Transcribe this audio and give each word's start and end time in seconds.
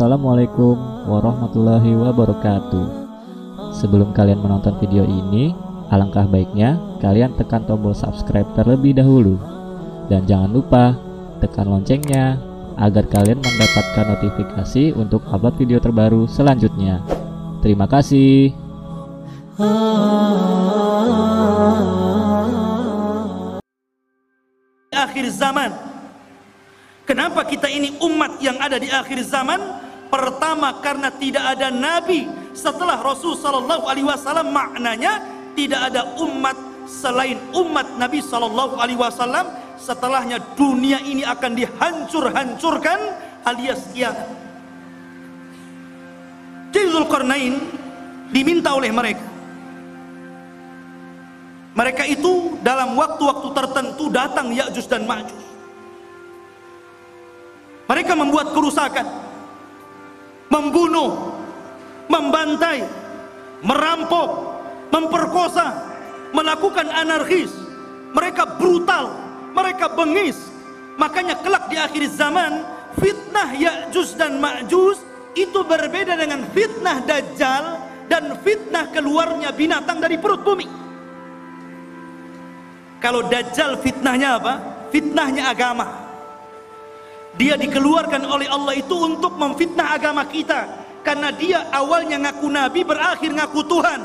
Assalamualaikum 0.00 0.80
warahmatullahi 1.12 1.92
wabarakatuh. 1.92 2.86
Sebelum 3.84 4.16
kalian 4.16 4.40
menonton 4.40 4.72
video 4.80 5.04
ini, 5.04 5.52
alangkah 5.92 6.24
baiknya 6.24 6.80
kalian 7.04 7.36
tekan 7.36 7.68
tombol 7.68 7.92
subscribe 7.92 8.48
terlebih 8.56 8.96
dahulu. 8.96 9.36
Dan 10.08 10.24
jangan 10.24 10.56
lupa 10.56 10.96
tekan 11.44 11.68
loncengnya 11.68 12.40
agar 12.80 13.12
kalian 13.12 13.44
mendapatkan 13.44 14.16
notifikasi 14.16 14.96
untuk 14.96 15.20
upload 15.28 15.60
video 15.60 15.76
terbaru 15.76 16.24
selanjutnya. 16.24 17.04
Terima 17.60 17.84
kasih. 17.84 18.56
akhir 24.96 25.28
zaman. 25.36 25.70
Kenapa 27.04 27.44
kita 27.44 27.68
ini 27.68 28.00
umat 28.00 28.40
yang 28.40 28.56
ada 28.64 28.80
di 28.80 28.88
akhir 28.88 29.20
zaman? 29.28 29.89
Pertama 30.10 30.82
karena 30.82 31.08
tidak 31.14 31.54
ada 31.54 31.70
nabi 31.70 32.26
setelah 32.50 32.98
Rasul 32.98 33.38
sallallahu 33.38 33.86
alaihi 33.86 34.10
wasallam 34.10 34.50
maknanya 34.50 35.22
tidak 35.54 35.86
ada 35.86 36.02
umat 36.18 36.58
selain 36.90 37.38
umat 37.54 37.94
Nabi 37.94 38.18
sallallahu 38.18 38.74
alaihi 38.82 38.98
wasallam 38.98 39.46
setelahnya 39.78 40.42
dunia 40.58 40.98
ini 41.06 41.22
akan 41.22 41.54
dihancur-hancurkan 41.54 42.98
alias 43.46 43.86
kiamat. 43.94 44.26
Jadi 46.74 46.86
Zulkarnain 46.90 47.54
diminta 48.34 48.74
oleh 48.74 48.90
mereka 48.90 49.30
mereka 51.70 52.02
itu 52.02 52.58
dalam 52.66 52.98
waktu-waktu 52.98 53.48
tertentu 53.54 54.10
datang 54.10 54.50
Ya'juj 54.50 54.86
dan 54.90 55.06
Ma'juj. 55.06 55.42
Mereka 57.86 58.12
membuat 58.14 58.54
kerusakan, 58.54 59.06
membunuh, 60.50 61.38
membantai, 62.10 62.84
merampok, 63.62 64.60
memperkosa, 64.90 65.72
melakukan 66.34 66.90
anarkis. 66.90 67.54
Mereka 68.10 68.58
brutal, 68.58 69.14
mereka 69.54 69.94
bengis. 69.94 70.36
Makanya 70.98 71.38
kelak 71.40 71.70
di 71.70 71.78
akhir 71.78 72.10
zaman, 72.12 72.66
fitnah 72.98 73.54
Ya'juj 73.54 74.18
dan 74.18 74.42
Ma'juj 74.42 74.98
itu 75.38 75.62
berbeda 75.62 76.18
dengan 76.18 76.42
fitnah 76.50 76.98
Dajjal 77.06 77.64
dan 78.10 78.34
fitnah 78.42 78.90
keluarnya 78.90 79.54
binatang 79.54 80.02
dari 80.02 80.18
perut 80.18 80.42
bumi. 80.42 80.66
Kalau 82.98 83.24
Dajjal 83.30 83.78
fitnahnya 83.80 84.36
apa? 84.36 84.54
Fitnahnya 84.90 85.54
agama. 85.54 86.09
Dia 87.38 87.54
dikeluarkan 87.54 88.26
oleh 88.26 88.50
Allah 88.50 88.74
itu 88.74 88.96
untuk 88.96 89.38
memfitnah 89.38 89.94
agama 89.94 90.26
kita. 90.26 90.66
Karena 91.00 91.32
dia 91.32 91.70
awalnya 91.70 92.18
ngaku 92.20 92.48
Nabi, 92.50 92.80
berakhir 92.82 93.30
ngaku 93.32 93.60
Tuhan. 93.64 94.00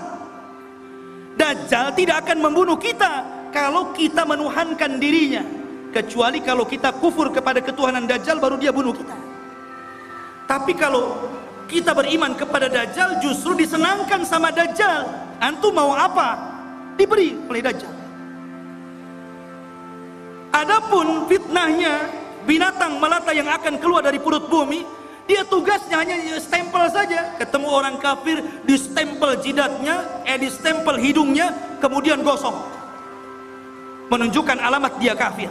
Dajjal 1.35 1.91
tidak 1.97 2.23
akan 2.23 2.37
membunuh 2.39 2.79
kita 2.79 3.25
kalau 3.51 3.91
kita 3.91 4.23
menuhankan 4.23 5.01
dirinya. 5.01 5.43
Kecuali 5.91 6.43
kalau 6.43 6.67
kita 6.67 6.91
kufur 6.99 7.31
kepada 7.31 7.63
ketuhanan 7.63 8.03
Dajjal 8.03 8.39
baru 8.39 8.59
dia 8.59 8.71
bunuh 8.71 8.91
kita. 8.91 9.15
Tapi 10.45 10.75
kalau 10.75 11.17
kita 11.65 11.91
beriman 11.97 12.37
kepada 12.37 12.69
Dajjal 12.69 13.19
justru 13.19 13.57
disenangkan 13.57 14.23
sama 14.23 14.53
Dajjal. 14.53 15.07
Antum 15.41 15.75
mau 15.75 15.91
apa? 15.91 16.39
Diberi 16.95 17.35
oleh 17.51 17.61
Dajjal. 17.63 17.93
Adapun 20.55 21.27
fitnahnya 21.27 22.07
binatang 22.45 23.01
melata 23.01 23.33
yang 23.33 23.49
akan 23.49 23.81
keluar 23.81 24.05
dari 24.05 24.21
perut 24.21 24.47
bumi, 24.47 24.85
dia 25.25 25.41
tugasnya 25.45 26.05
hanya 26.05 26.37
stempel 26.37 26.85
saja. 26.93 27.33
Ketemu 27.41 27.67
orang 27.67 27.95
kafir, 27.97 28.45
di 28.63 28.77
stempel 28.77 29.41
jidatnya, 29.41 30.23
eh 30.23 30.37
di 30.37 30.47
stempel 30.53 31.01
hidungnya, 31.01 31.77
kemudian 31.81 32.21
gosong. 32.21 32.53
Menunjukkan 34.13 34.61
alamat 34.61 35.01
dia 35.01 35.17
kafir. 35.17 35.49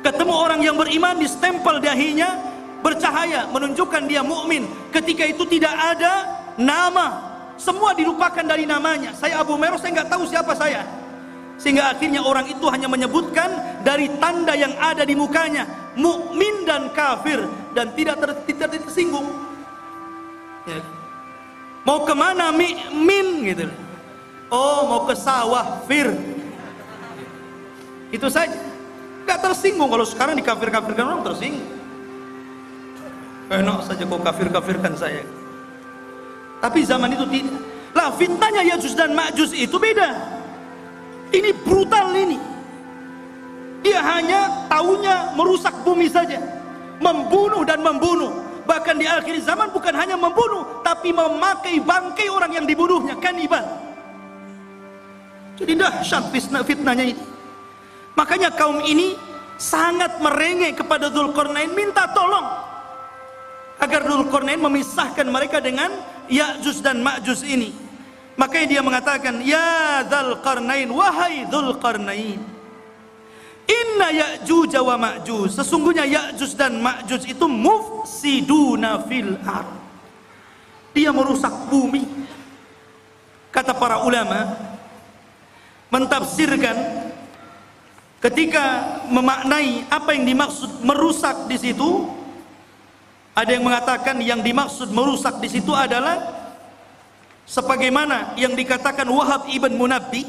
Ketemu 0.00 0.32
orang 0.32 0.60
yang 0.62 0.78
beriman, 0.78 1.18
di 1.18 1.26
stempel 1.26 1.82
dahinya, 1.82 2.38
bercahaya, 2.80 3.50
menunjukkan 3.50 4.06
dia 4.06 4.22
mukmin. 4.22 4.64
Ketika 4.94 5.26
itu 5.26 5.44
tidak 5.44 5.74
ada 5.74 6.40
nama, 6.56 7.20
semua 7.58 7.92
dilupakan 7.92 8.46
dari 8.46 8.64
namanya. 8.64 9.12
Saya 9.12 9.42
Abu 9.42 9.58
Meros, 9.58 9.82
saya 9.82 10.00
nggak 10.00 10.08
tahu 10.08 10.24
siapa 10.24 10.54
saya 10.56 10.99
sehingga 11.60 11.92
akhirnya 11.92 12.24
orang 12.24 12.48
itu 12.48 12.64
hanya 12.72 12.88
menyebutkan 12.88 13.52
dari 13.84 14.08
tanda 14.16 14.56
yang 14.56 14.72
ada 14.80 15.04
di 15.04 15.12
mukanya 15.12 15.68
mukmin 15.92 16.64
dan 16.64 16.88
kafir 16.96 17.44
dan 17.76 17.92
tidak 17.92 18.16
ter, 18.16 18.30
tidak 18.48 18.68
tersinggung. 18.80 19.28
Ya. 20.64 20.80
mau 21.84 22.04
ke 22.04 22.16
mana 22.16 22.48
mi, 22.48 22.80
min 22.96 23.44
gitu. 23.44 23.68
Oh 24.48 24.88
mau 24.88 25.00
ke 25.04 25.12
sawah 25.12 25.84
fir. 25.84 26.08
Itu 28.08 28.26
saja. 28.32 28.56
Nggak 29.28 29.38
tersinggung. 29.44 29.88
Kalau 29.92 30.06
sekarang 30.08 30.34
dikafir-kafirkan 30.40 31.04
orang 31.04 31.22
tersinggung. 31.22 31.68
Enak 33.52 33.84
saja 33.84 34.02
kau 34.08 34.20
kafir-kafirkan 34.22 34.96
saya. 34.96 35.26
Tapi 36.64 36.88
zaman 36.88 37.12
itu 37.12 37.26
tidak. 37.28 37.58
Lah 37.92 38.14
fitnahnya 38.14 38.62
Yajus 38.74 38.94
dan 38.94 39.12
Ma'jus 39.12 39.50
itu 39.50 39.74
beda 39.74 40.39
ini 41.30 41.50
brutal 41.54 42.10
ini. 42.14 42.38
Dia 43.80 44.00
hanya 44.04 44.68
tahunya 44.68 45.34
merusak 45.38 45.72
bumi 45.86 46.10
saja. 46.10 46.38
Membunuh 47.00 47.64
dan 47.64 47.80
membunuh. 47.80 48.44
Bahkan 48.68 49.00
di 49.00 49.08
akhir 49.08 49.40
zaman 49.40 49.72
bukan 49.72 49.94
hanya 49.96 50.20
membunuh. 50.20 50.84
Tapi 50.84 51.14
memakai 51.14 51.80
bangkai 51.80 52.28
orang 52.28 52.60
yang 52.60 52.66
dibunuhnya. 52.68 53.16
Kanibal. 53.16 53.64
Jadi 55.56 55.72
dahsyat 55.76 56.28
fitnah 56.28 56.62
fitnahnya 56.64 57.04
ini. 57.16 57.24
Makanya 58.16 58.52
kaum 58.52 58.84
ini 58.84 59.16
sangat 59.60 60.20
merengek 60.20 60.80
kepada 60.80 61.12
Zulkarnain 61.12 61.72
minta 61.72 62.08
tolong 62.12 62.48
agar 63.80 64.04
Zulkarnain 64.04 64.60
memisahkan 64.60 65.24
mereka 65.24 65.60
dengan 65.60 65.88
Ya'juj 66.28 66.84
dan 66.84 67.00
Ma'juj 67.00 67.44
ini. 67.48 67.72
Makanya 68.40 68.66
dia 68.72 68.80
mengatakan, 68.80 69.44
Ya 69.44 70.00
Dhul 70.08 70.40
Qarnain, 70.40 70.88
wahai 70.88 71.44
Dhul 71.44 71.76
Qarnain. 71.76 72.40
Inna 73.68 74.08
Ya'juj 74.08 74.80
wa 74.80 74.96
Ma'juj. 74.96 75.60
Sesungguhnya 75.60 76.08
Ya'juj 76.08 76.56
dan 76.56 76.80
Ma'juj 76.80 77.36
itu 77.36 77.44
mufsiduna 77.44 79.04
fil 79.04 79.36
ar. 79.44 79.68
Dia 80.96 81.12
merusak 81.12 81.52
bumi. 81.68 82.00
Kata 83.52 83.76
para 83.76 84.00
ulama, 84.08 84.56
mentafsirkan 85.92 87.12
ketika 88.24 88.64
memaknai 89.12 89.84
apa 89.92 90.16
yang 90.16 90.24
dimaksud 90.24 90.80
merusak 90.80 91.44
di 91.44 91.60
situ, 91.60 92.08
ada 93.36 93.52
yang 93.52 93.68
mengatakan 93.68 94.16
yang 94.24 94.40
dimaksud 94.40 94.88
merusak 94.96 95.38
di 95.44 95.48
situ 95.52 95.76
adalah 95.76 96.39
sebagaimana 97.50 98.38
yang 98.38 98.54
dikatakan 98.54 99.10
Wahab 99.10 99.50
ibn 99.50 99.74
Munabbi 99.74 100.22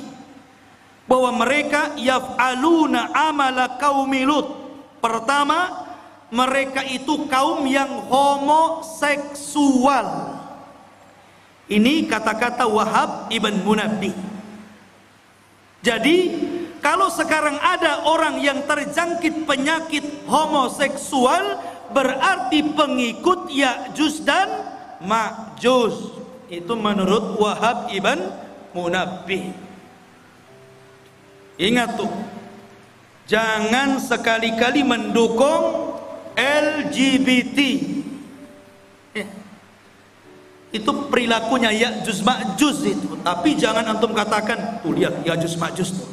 bahwa 1.06 1.46
mereka 1.46 1.94
yaf'aluna 1.94 3.14
amala 3.14 3.78
qaumi 3.78 4.26
Lut. 4.26 4.50
Pertama, 4.98 5.86
mereka 6.34 6.82
itu 6.82 7.30
kaum 7.30 7.62
yang 7.70 8.10
homoseksual. 8.10 10.08
Ini 11.70 12.10
kata-kata 12.10 12.66
Wahab 12.66 13.30
ibn 13.30 13.62
Munabbi. 13.62 14.10
Jadi, 15.82 16.18
kalau 16.82 17.10
sekarang 17.10 17.58
ada 17.62 18.06
orang 18.06 18.42
yang 18.42 18.66
terjangkit 18.66 19.46
penyakit 19.46 20.26
homoseksual, 20.26 21.58
berarti 21.94 22.62
pengikut 22.74 23.50
Ya'juj 23.50 24.22
dan 24.26 24.50
Ma'juj 25.02 26.21
itu 26.52 26.74
menurut 26.76 27.40
Wahab 27.40 27.88
ibn 27.96 28.20
Munabbih. 28.76 29.56
Ingat 31.56 31.96
tuh. 31.96 32.12
Jangan 33.32 33.96
sekali-kali 34.04 34.84
mendukung 34.84 35.96
LGBT 36.36 37.60
ya. 39.16 39.28
itu 40.76 40.92
perilakunya 41.08 41.72
ya 41.72 41.90
juz 42.04 42.20
ma'juz 42.20 42.84
itu. 42.84 43.16
Tapi 43.24 43.56
jangan 43.56 43.88
antum 43.88 44.12
katakan 44.12 44.84
tuh 44.84 44.92
lihat 44.92 45.24
ya 45.24 45.40
juz 45.40 45.56
ma'juz 45.56 45.96
tuh. 45.96 46.10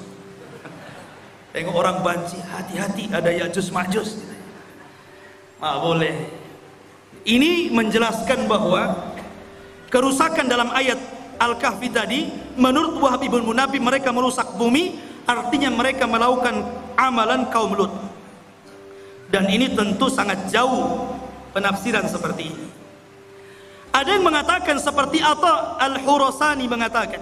Tengok 1.59 1.75
orang 1.75 2.07
banci 2.07 2.39
hati-hati 2.39 3.11
ada 3.11 3.35
ya 3.35 3.51
juz 3.51 3.75
ma'juz 3.75 4.23
ah 5.59 5.83
boleh. 5.83 6.15
Ini 7.27 7.75
menjelaskan 7.75 8.47
bahwa 8.47 9.13
kerusakan 9.89 10.49
dalam 10.49 10.73
ayat 10.73 10.97
Al-Kahfi 11.39 11.89
tadi 11.93 12.21
menurut 12.59 12.99
Wahab 12.99 13.23
ibn 13.23 13.45
Munabi 13.45 13.79
mereka 13.79 14.11
merusak 14.11 14.57
bumi 14.59 14.99
artinya 15.29 15.69
mereka 15.71 16.09
melakukan 16.09 16.65
amalan 16.99 17.47
kaum 17.53 17.73
Lut 17.77 17.93
dan 19.29 19.45
ini 19.53 19.69
tentu 19.77 20.09
sangat 20.09 20.49
jauh 20.49 21.05
penafsiran 21.53 22.09
seperti 22.09 22.49
ini. 22.49 22.67
Ada 23.93 24.17
yang 24.17 24.25
mengatakan 24.25 24.81
seperti 24.81 25.21
Atha 25.21 25.77
Al-Hurasani 25.81 26.65
mengatakan, 26.65 27.21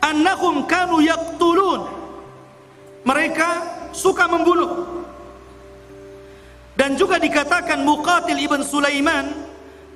annahum 0.00 0.64
kanu 0.64 1.04
yaqtulun. 1.04 1.98
Mereka 3.04 3.48
suka 3.92 4.28
membunuh. 4.28 4.84
Dan 6.76 6.94
juga 6.94 7.18
dikatakan 7.18 7.82
Muqatil 7.82 8.38
ibn 8.38 8.60
Sulaiman, 8.64 9.32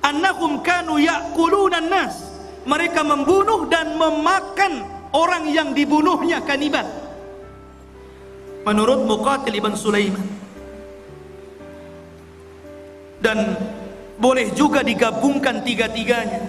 annahum 0.03 0.59
kanu 0.59 0.99
ya'kuluna 0.99 1.79
nas. 1.79 2.35
Mereka 2.63 3.03
membunuh 3.03 3.67
dan 3.67 3.95
memakan 3.95 4.87
orang 5.15 5.51
yang 5.51 5.71
dibunuhnya 5.71 6.43
kanibal. 6.43 6.87
Menurut 8.63 9.03
Muqatil 9.03 9.59
ibn 9.59 9.75
Sulaiman. 9.75 10.23
Dan 13.19 13.55
boleh 14.19 14.51
juga 14.55 14.83
digabungkan 14.83 15.63
tiga-tiganya. 15.63 16.43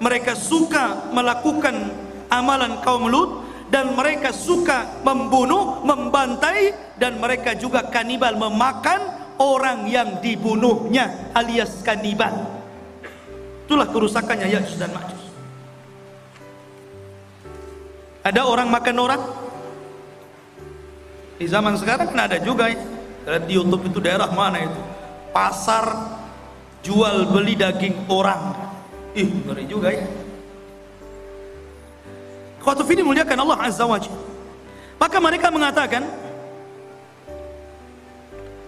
Mereka 0.00 0.36
suka 0.36 1.12
melakukan 1.12 1.92
amalan 2.32 2.80
kaum 2.80 3.08
Lut 3.08 3.44
dan 3.72 3.96
mereka 3.96 4.32
suka 4.32 5.00
membunuh, 5.00 5.80
membantai 5.84 6.76
dan 7.00 7.16
mereka 7.16 7.56
juga 7.56 7.88
kanibal 7.88 8.36
memakan 8.36 9.00
orang 9.40 9.88
yang 9.88 10.20
dibunuhnya 10.20 11.32
alias 11.32 11.80
kanibal. 11.80 12.51
Itulah 13.72 13.88
kerusakannya 13.88 14.52
Ya'juj 14.52 14.76
dan 14.76 14.92
Ma'juj. 14.92 15.22
Ada 18.20 18.44
orang 18.44 18.68
makan 18.68 18.96
orang? 19.00 19.22
Di 21.40 21.48
zaman 21.48 21.80
sekarang 21.80 22.12
kan 22.12 22.28
ada 22.28 22.36
juga 22.36 22.68
ya. 22.68 22.76
Di 23.48 23.56
YouTube 23.56 23.88
itu 23.88 23.96
daerah 24.04 24.28
mana 24.28 24.60
itu? 24.60 24.76
Pasar 25.32 25.88
jual 26.84 27.32
beli 27.32 27.56
daging 27.56 28.12
orang. 28.12 28.52
Ih, 29.16 29.40
ngeri 29.40 29.64
juga 29.64 29.88
ya. 29.88 30.04
Waktu 32.60 32.84
ini 32.92 33.08
muliakan 33.08 33.40
Allah 33.40 33.72
Azza 33.72 33.88
wa 33.88 33.96
Maka 35.00 35.16
mereka 35.16 35.48
mengatakan, 35.48 36.04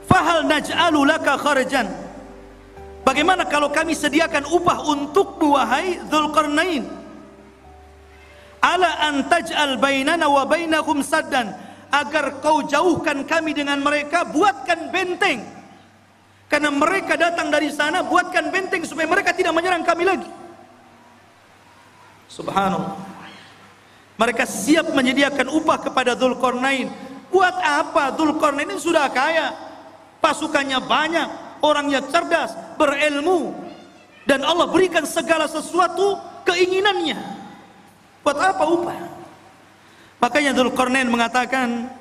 Fahal 0.09 0.49
naj'alu 0.49 1.05
laka 1.05 1.37
kharjan. 1.37 2.04
Bagaimana 3.05 3.45
kalau 3.45 3.69
kami 3.69 3.93
sediakan 3.93 4.49
upah 4.49 4.81
untuk 4.89 5.37
wahai 5.45 6.01
Dzulqarnain? 6.09 6.89
Ala 8.65 8.91
an 9.13 9.29
taj'al 9.29 9.77
bainana 9.77 10.25
wa 10.25 10.49
bainakum 10.49 11.05
saddan 11.05 11.53
agar 11.93 12.41
kau 12.41 12.65
jauhkan 12.65 13.29
kami 13.29 13.53
dengan 13.53 13.77
mereka 13.85 14.25
buatkan 14.25 14.89
benteng. 14.89 15.45
Karena 16.49 16.73
mereka 16.73 17.21
datang 17.21 17.53
dari 17.53 17.69
sana 17.69 18.01
buatkan 18.01 18.49
benteng 18.49 18.89
supaya 18.89 19.05
mereka 19.05 19.37
tidak 19.37 19.53
menyerang 19.53 19.85
kami 19.85 20.09
lagi. 20.09 20.31
Subhanallah. 22.33 22.97
Mereka 24.17 24.49
siap 24.49 24.97
menyediakan 24.97 25.53
upah 25.53 25.85
kepada 25.85 26.17
Dzulqarnain. 26.17 26.89
Buat 27.29 27.61
apa 27.61 28.17
Dzulqarnain 28.17 28.73
ini 28.73 28.81
sudah 28.81 29.13
kaya? 29.13 29.53
Pasukannya 30.25 30.81
banyak 30.81 31.44
orangnya 31.65 32.05
cerdas 32.05 32.53
berilmu 32.77 33.57
dan 34.29 34.45
Allah 34.45 34.69
berikan 34.69 35.09
segala 35.09 35.49
sesuatu 35.49 36.21
keinginannya 36.45 37.17
buat 38.21 38.37
apa 38.37 38.65
upah 38.69 39.25
Makanya 40.25 40.57
Dzulqarnain 40.57 41.05
mengatakan 41.05 41.93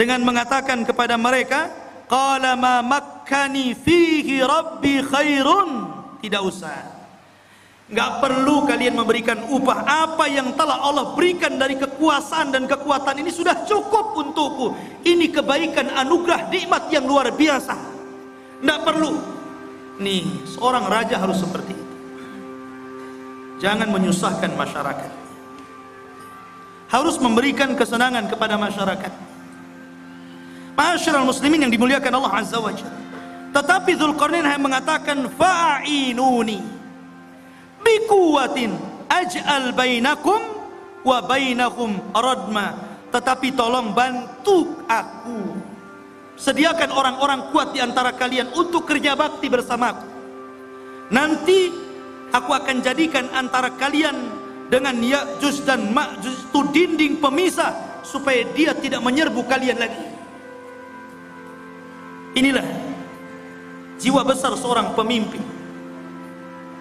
dengan 0.00 0.24
mengatakan 0.24 0.80
kepada 0.88 1.20
mereka, 1.20 1.68
qala 2.08 2.56
ma 2.56 2.80
makkani 2.80 3.76
fihi 3.76 4.40
rabbi 4.40 5.04
khairun. 5.04 5.92
Tidak 6.24 6.40
usah. 6.40 6.96
Enggak 7.88 8.20
perlu 8.24 8.64
kalian 8.64 8.96
memberikan 8.96 9.44
upah 9.48 9.84
apa 9.84 10.24
yang 10.28 10.56
telah 10.56 10.80
Allah 10.80 11.12
berikan 11.12 11.56
dari 11.60 11.76
kekuasaan 11.76 12.48
dan 12.52 12.64
kekuatan 12.64 13.20
ini 13.20 13.28
sudah 13.28 13.64
cukup 13.68 14.16
untukku. 14.16 14.72
Ini 15.04 15.28
kebaikan 15.28 15.92
anugerah 15.92 16.48
nikmat 16.48 16.88
yang 16.88 17.04
luar 17.04 17.28
biasa. 17.28 17.97
Enggak 18.58 18.80
perlu. 18.82 19.12
Nih, 19.98 20.46
seorang 20.46 20.86
raja 20.86 21.18
harus 21.18 21.42
seperti 21.42 21.74
itu. 21.74 21.94
Jangan 23.58 23.90
menyusahkan 23.90 24.54
masyarakat 24.54 25.28
harus 26.88 27.20
memberikan 27.20 27.76
kesenangan 27.76 28.26
kepada 28.26 28.56
masyarakat. 28.56 29.12
Masyarakat 30.72 31.24
muslimin 31.24 31.68
yang 31.68 31.72
dimuliakan 31.72 32.12
Allah 32.16 32.32
Azza 32.40 32.58
wa 32.58 32.72
Jalla. 32.72 32.96
Tetapi 33.48 33.90
Zulkarnain 33.96 34.44
hanya 34.44 34.60
mengatakan 34.60 35.24
fa'inuni 35.36 36.60
bikuwatin 37.80 38.76
aj'al 39.08 39.72
bainakum 39.72 40.40
wa 41.04 41.18
bainakum 41.24 41.96
radma. 42.12 42.76
Tetapi 43.08 43.56
tolong 43.56 43.96
bantu 43.96 44.84
aku. 44.84 45.47
Sediakan 46.38 46.94
orang-orang 46.94 47.50
kuat 47.50 47.74
di 47.74 47.82
antara 47.82 48.14
kalian 48.14 48.54
untuk 48.54 48.86
kerja 48.86 49.18
bakti 49.18 49.50
bersamaku. 49.50 50.06
Nanti 51.10 51.74
aku 52.30 52.50
akan 52.54 52.78
jadikan 52.78 53.26
antara 53.34 53.74
kalian 53.74 54.14
dengan 54.70 54.94
Ya'juj 55.02 55.66
dan 55.66 55.90
Ma'juj 55.90 56.36
itu 56.52 56.60
dinding 56.70 57.18
pemisah 57.18 58.00
supaya 58.06 58.46
dia 58.54 58.70
tidak 58.76 59.02
menyerbu 59.02 59.42
kalian 59.50 59.82
lagi. 59.82 60.06
Inilah 62.38 62.64
jiwa 63.98 64.22
besar 64.22 64.54
seorang 64.54 64.94
pemimpin. 64.94 65.42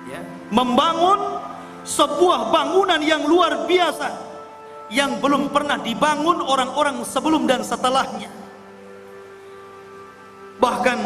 Ya, 0.05 0.21
membangun 0.53 1.41
sebuah 1.81 2.53
bangunan 2.53 3.01
yang 3.01 3.25
luar 3.25 3.65
biasa 3.65 4.07
yang 4.93 5.19
belum 5.19 5.51
pernah 5.51 5.81
dibangun 5.81 6.43
orang-orang 6.43 7.01
sebelum 7.03 7.47
dan 7.49 7.63
setelahnya. 7.63 8.46
Bahkan 10.57 10.99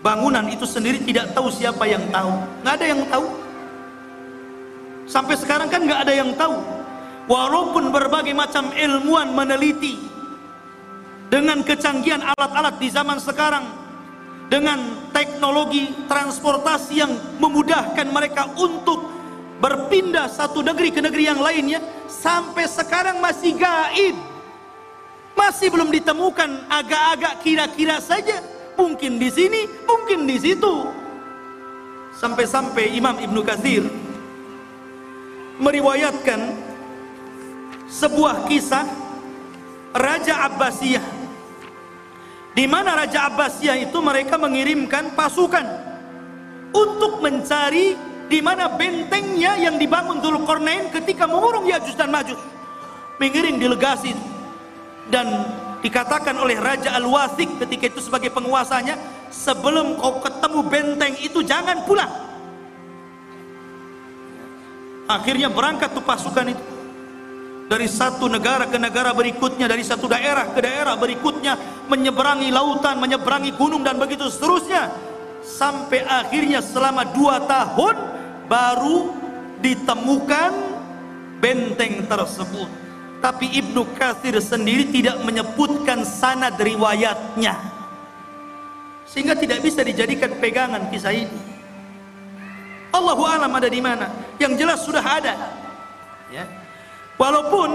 bangunan 0.00 0.48
itu 0.50 0.66
sendiri 0.66 0.98
tidak 1.04 1.30
tahu 1.36 1.52
siapa 1.52 1.86
yang 1.86 2.02
tahu, 2.10 2.32
nggak 2.64 2.74
ada 2.74 2.86
yang 2.86 3.02
tahu. 3.06 3.26
Sampai 5.10 5.34
sekarang 5.38 5.68
kan 5.70 5.86
nggak 5.86 6.00
ada 6.06 6.14
yang 6.14 6.30
tahu. 6.34 6.58
Walaupun 7.30 7.94
berbagai 7.94 8.34
macam 8.34 8.74
ilmuwan 8.74 9.30
meneliti 9.30 9.94
dengan 11.30 11.62
kecanggihan 11.62 12.26
alat-alat 12.34 12.82
di 12.82 12.90
zaman 12.90 13.22
sekarang, 13.22 13.70
dengan 14.50 15.06
teknologi 15.14 15.94
transportasi 16.10 16.92
yang 16.98 17.14
memudahkan 17.38 18.10
mereka 18.10 18.50
untuk 18.58 19.06
berpindah 19.62 20.26
satu 20.26 20.58
negeri 20.58 20.90
ke 20.90 20.98
negeri 20.98 21.30
yang 21.30 21.38
lainnya, 21.38 21.78
sampai 22.10 22.66
sekarang 22.66 23.22
masih 23.22 23.54
gaib. 23.54 24.29
Masih 25.34 25.72
belum 25.72 25.90
ditemukan 25.90 26.68
agak-agak 26.68 27.34
kira-kira 27.42 27.98
saja. 28.02 28.42
Mungkin 28.76 29.20
di 29.20 29.28
sini, 29.28 29.66
mungkin 29.84 30.24
di 30.24 30.36
situ. 30.40 30.88
Sampai-sampai 32.16 32.96
Imam 32.96 33.16
Ibnu 33.16 33.40
Katsir 33.44 33.84
meriwayatkan 35.60 36.40
sebuah 37.88 38.48
kisah 38.48 38.86
Raja 39.92 40.48
Abbasiyah 40.48 41.20
di 42.54 42.64
mana 42.66 42.98
Raja 42.98 43.30
Abbasiyah 43.30 43.78
itu 43.78 43.98
mereka 44.02 44.34
mengirimkan 44.40 45.14
pasukan 45.14 45.66
untuk 46.74 47.22
mencari 47.22 47.94
di 48.30 48.38
mana 48.38 48.70
bentengnya 48.70 49.58
yang 49.58 49.74
dibangun 49.78 50.22
Dzulqarnain 50.22 50.90
ketika 50.94 51.26
mengurung 51.26 51.66
Ya'juj 51.66 51.98
dan 51.98 52.14
Ma'juj 52.14 52.38
mengirim 53.18 53.58
delegasi 53.58 54.14
dan 55.10 55.26
dikatakan 55.82 56.38
oleh 56.38 56.56
Raja 56.56 56.94
Al-Wasik 56.96 57.60
ketika 57.66 57.90
itu 57.92 58.00
sebagai 58.00 58.30
penguasanya 58.30 58.96
sebelum 59.28 59.98
kau 59.98 60.22
ketemu 60.22 60.60
benteng 60.66 61.14
itu 61.18 61.42
jangan 61.42 61.82
pulang 61.84 62.30
Akhirnya 65.10 65.50
berangkat 65.50 65.90
tuh 65.90 66.06
pasukan 66.06 66.54
itu. 66.54 66.64
Dari 67.66 67.86
satu 67.90 68.30
negara 68.30 68.66
ke 68.66 68.78
negara 68.78 69.10
berikutnya, 69.10 69.66
dari 69.66 69.82
satu 69.82 70.06
daerah 70.06 70.54
ke 70.54 70.62
daerah 70.62 70.94
berikutnya, 70.94 71.86
menyeberangi 71.90 72.50
lautan, 72.50 72.98
menyeberangi 72.98 73.54
gunung 73.54 73.82
dan 73.82 73.98
begitu 73.98 74.26
seterusnya, 74.30 74.90
sampai 75.42 76.06
akhirnya 76.06 76.62
selama 76.62 77.06
dua 77.10 77.42
tahun 77.46 77.94
baru 78.46 79.14
ditemukan 79.62 80.50
benteng 81.38 82.06
tersebut. 82.10 82.89
Tapi 83.20 83.52
Ibnu 83.60 83.84
Katsir 84.00 84.32
sendiri 84.40 84.88
tidak 84.88 85.20
menyebutkan 85.20 86.08
sanad 86.08 86.56
riwayatnya, 86.56 87.52
sehingga 89.04 89.36
tidak 89.36 89.60
bisa 89.60 89.84
dijadikan 89.84 90.32
pegangan 90.40 90.88
kisah 90.88 91.12
ini. 91.12 91.40
Allahu 92.90 93.22
alam 93.22 93.52
ada 93.52 93.68
di 93.70 93.78
mana. 93.78 94.08
Yang 94.40 94.52
jelas 94.64 94.80
sudah 94.82 95.04
ada. 95.04 95.34
Ya. 96.32 96.48
Walaupun 97.20 97.70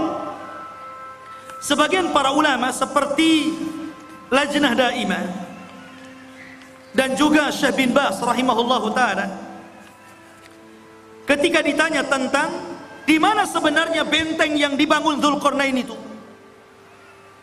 sebagian 1.61 2.09
para 2.09 2.33
ulama 2.33 2.73
seperti 2.73 3.53
Lajnah 4.33 4.73
Daimah 4.73 5.25
dan 6.97 7.13
juga 7.13 7.53
Syekh 7.53 7.77
bin 7.77 7.91
Bas 7.93 8.17
rahimahullahu 8.17 8.89
taala 8.95 9.29
ketika 11.29 11.61
ditanya 11.61 12.01
tentang 12.01 12.74
di 13.05 13.21
mana 13.21 13.45
sebenarnya 13.45 14.01
benteng 14.01 14.57
yang 14.57 14.73
dibangun 14.73 15.21
Zulkarnain 15.21 15.77
itu? 15.77 15.93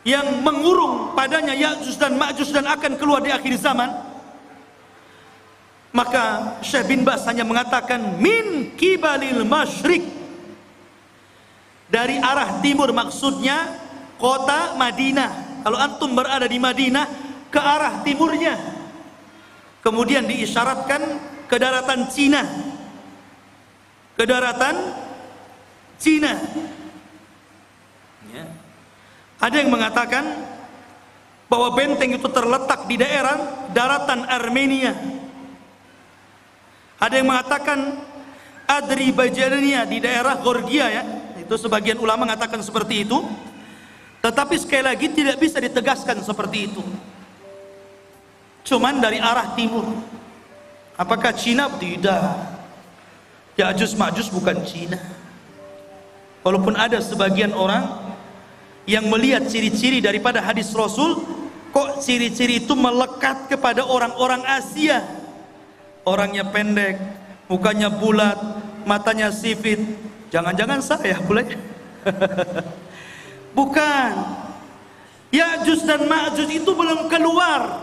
Yang 0.02 0.42
mengurung 0.42 1.14
padanya 1.14 1.54
Ya'juj 1.54 1.94
dan 1.94 2.18
Ma'juj 2.18 2.50
dan 2.50 2.66
akan 2.66 2.98
keluar 2.98 3.22
di 3.22 3.30
akhir 3.30 3.54
zaman? 3.62 3.90
Maka 5.94 6.58
Syekh 6.66 6.90
bin 6.90 7.06
Bas 7.06 7.22
hanya 7.30 7.46
mengatakan 7.46 8.18
min 8.18 8.74
kibalil 8.74 9.46
masyrik 9.46 10.02
dari 11.86 12.16
arah 12.18 12.58
timur 12.64 12.90
maksudnya 12.90 13.78
kota 14.16 14.74
Madinah. 14.74 15.62
Kalau 15.62 15.78
antum 15.78 16.16
berada 16.16 16.48
di 16.48 16.58
Madinah 16.58 17.06
ke 17.52 17.60
arah 17.60 18.00
timurnya. 18.02 18.56
Kemudian 19.84 20.24
diisyaratkan 20.26 21.02
ke 21.46 21.56
daratan 21.60 22.08
Cina. 22.08 22.42
Ke 24.16 24.24
daratan 24.24 24.74
Cina 26.02 26.34
ya. 28.34 28.44
Ada 29.38 29.56
yang 29.62 29.70
mengatakan 29.70 30.24
bahwa 31.46 31.68
benteng 31.78 32.16
itu 32.16 32.28
terletak 32.30 32.90
di 32.90 32.98
daerah 32.98 33.68
daratan 33.70 34.26
Armenia. 34.26 34.94
Ada 37.02 37.18
yang 37.18 37.28
mengatakan 37.28 37.78
Adribajania 38.66 39.82
di 39.84 39.98
daerah 39.98 40.38
Georgia 40.38 40.86
ya. 40.88 41.02
Itu 41.36 41.58
sebagian 41.58 41.98
ulama 41.98 42.24
mengatakan 42.24 42.62
seperti 42.62 43.02
itu. 43.02 43.18
Tetapi 44.22 44.54
sekali 44.54 44.86
lagi 44.86 45.10
tidak 45.10 45.36
bisa 45.42 45.58
ditegaskan 45.58 46.22
seperti 46.22 46.70
itu. 46.70 46.82
Cuman 48.62 49.02
dari 49.02 49.18
arah 49.18 49.58
timur. 49.58 49.90
Apakah 50.94 51.34
Cina? 51.34 51.66
Tidak. 51.66 52.22
Ya'juj 53.58 53.98
Ma'juj 53.98 54.30
bukan 54.30 54.62
Cina. 54.62 55.21
Walaupun 56.42 56.74
ada 56.74 56.98
sebagian 56.98 57.54
orang 57.54 57.86
yang 58.86 59.06
melihat 59.06 59.46
ciri-ciri 59.46 60.02
daripada 60.02 60.42
hadis 60.42 60.74
Rasul 60.74 61.22
kok 61.70 62.02
ciri-ciri 62.02 62.66
itu 62.66 62.74
melekat 62.74 63.46
kepada 63.46 63.86
orang-orang 63.86 64.42
Asia? 64.42 65.06
Orangnya 66.02 66.42
pendek 66.50 66.98
mukanya 67.46 67.94
bulat 67.94 68.34
matanya 68.82 69.30
sipit 69.30 69.78
jangan-jangan 70.34 70.82
saya 70.82 71.22
pula 71.22 71.42
bukan. 73.58 74.12
Ya'juj 75.32 75.88
dan 75.88 76.04
Ma'juj 76.04 76.60
itu 76.60 76.70
belum 76.76 77.08
keluar. 77.08 77.80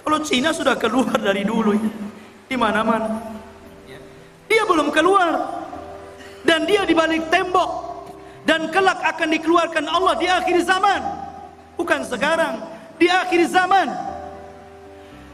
Kalau 0.00 0.18
Cina 0.24 0.48
sudah 0.54 0.78
keluar 0.80 1.12
dari 1.20 1.44
dulu 1.44 1.76
ya. 1.76 1.92
di 2.48 2.56
mana-mana. 2.56 3.36
Dia 4.48 4.64
belum 4.64 4.88
keluar 4.94 5.65
dan 6.46 6.64
dia 6.64 6.86
di 6.86 6.94
balik 6.94 7.26
tembok. 7.28 7.84
Dan 8.46 8.70
kelak 8.70 9.02
akan 9.02 9.28
dikeluarkan 9.34 9.90
Allah 9.90 10.14
di 10.14 10.30
akhir 10.30 10.62
zaman. 10.62 11.02
Bukan 11.74 12.06
sekarang 12.06 12.62
di 12.94 13.10
akhir 13.10 13.50
zaman. 13.50 13.90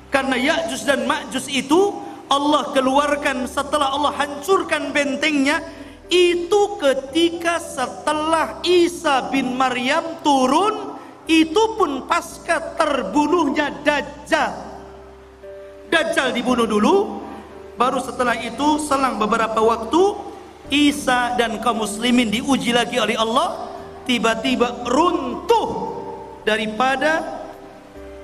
Karena 0.09 0.37
Ya'juj 0.37 0.81
dan 0.89 1.05
Ma'juj 1.05 1.45
itu 1.53 1.93
Allah 2.33 2.73
keluarkan 2.73 3.45
setelah 3.45 3.93
Allah 3.93 4.17
hancurkan 4.17 4.97
bentengnya 4.97 5.61
itu 6.09 6.81
ketika 6.81 7.61
setelah 7.61 8.61
Isa 8.65 9.29
bin 9.29 9.57
Maryam 9.57 10.21
turun 10.25 10.97
itu 11.29 11.63
pun 11.77 12.09
pasca 12.09 12.77
terbunuhnya 12.77 13.85
Dajjal. 13.85 14.53
Dajjal 15.93 16.33
dibunuh 16.33 16.65
dulu 16.65 17.21
baru 17.77 18.01
setelah 18.01 18.37
itu 18.37 18.81
selang 18.85 19.17
beberapa 19.21 19.61
waktu 19.61 20.32
Isa 20.73 21.37
dan 21.37 21.61
kaum 21.61 21.85
muslimin 21.85 22.33
diuji 22.33 22.73
lagi 22.73 22.97
oleh 22.97 23.13
Allah 23.13 23.69
tiba-tiba 24.09 24.89
runtuh 24.89 25.69
daripada 26.49 27.45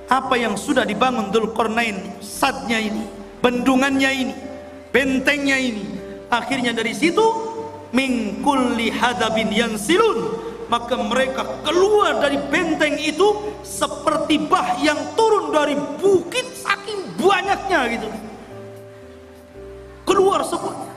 apa 0.09 0.33
yang 0.33 0.57
sudah 0.57 0.81
dibangun 0.81 1.29
Dzulqarnain 1.29 2.17
sadnya 2.25 2.81
ini 2.81 3.05
bendungannya 3.45 4.11
ini 4.17 4.35
bentengnya 4.89 5.61
ini. 5.61 5.85
Akhirnya 6.33 6.73
dari 6.73 6.97
situ 6.97 7.21
min 7.93 8.41
kulli 8.41 8.89
hadabin 8.89 9.53
yansilun 9.53 10.41
maka 10.73 10.97
mereka 10.97 11.45
keluar 11.61 12.17
dari 12.17 12.41
benteng 12.49 12.97
itu 12.97 13.53
seperti 13.61 14.41
bah 14.49 14.77
yang 14.81 14.97
turun 15.13 15.53
dari 15.53 15.77
bukit 16.01 16.49
saking 16.57 17.13
banyaknya 17.13 17.93
gitu. 17.93 18.09
Keluar 20.09 20.41
semua 20.41 20.88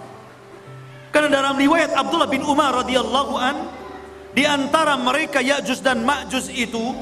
karena 1.13 1.29
dalam 1.29 1.61
riwayat 1.61 1.93
Abdullah 1.93 2.27
bin 2.27 2.41
Umar 2.41 2.73
radhiyallahu 2.83 3.35
an 3.37 3.69
di 4.33 4.49
antara 4.49 4.97
mereka 4.97 5.45
Ya'juj 5.45 5.85
dan 5.85 6.01
Ma'juj 6.09 6.49
itu 6.57 6.97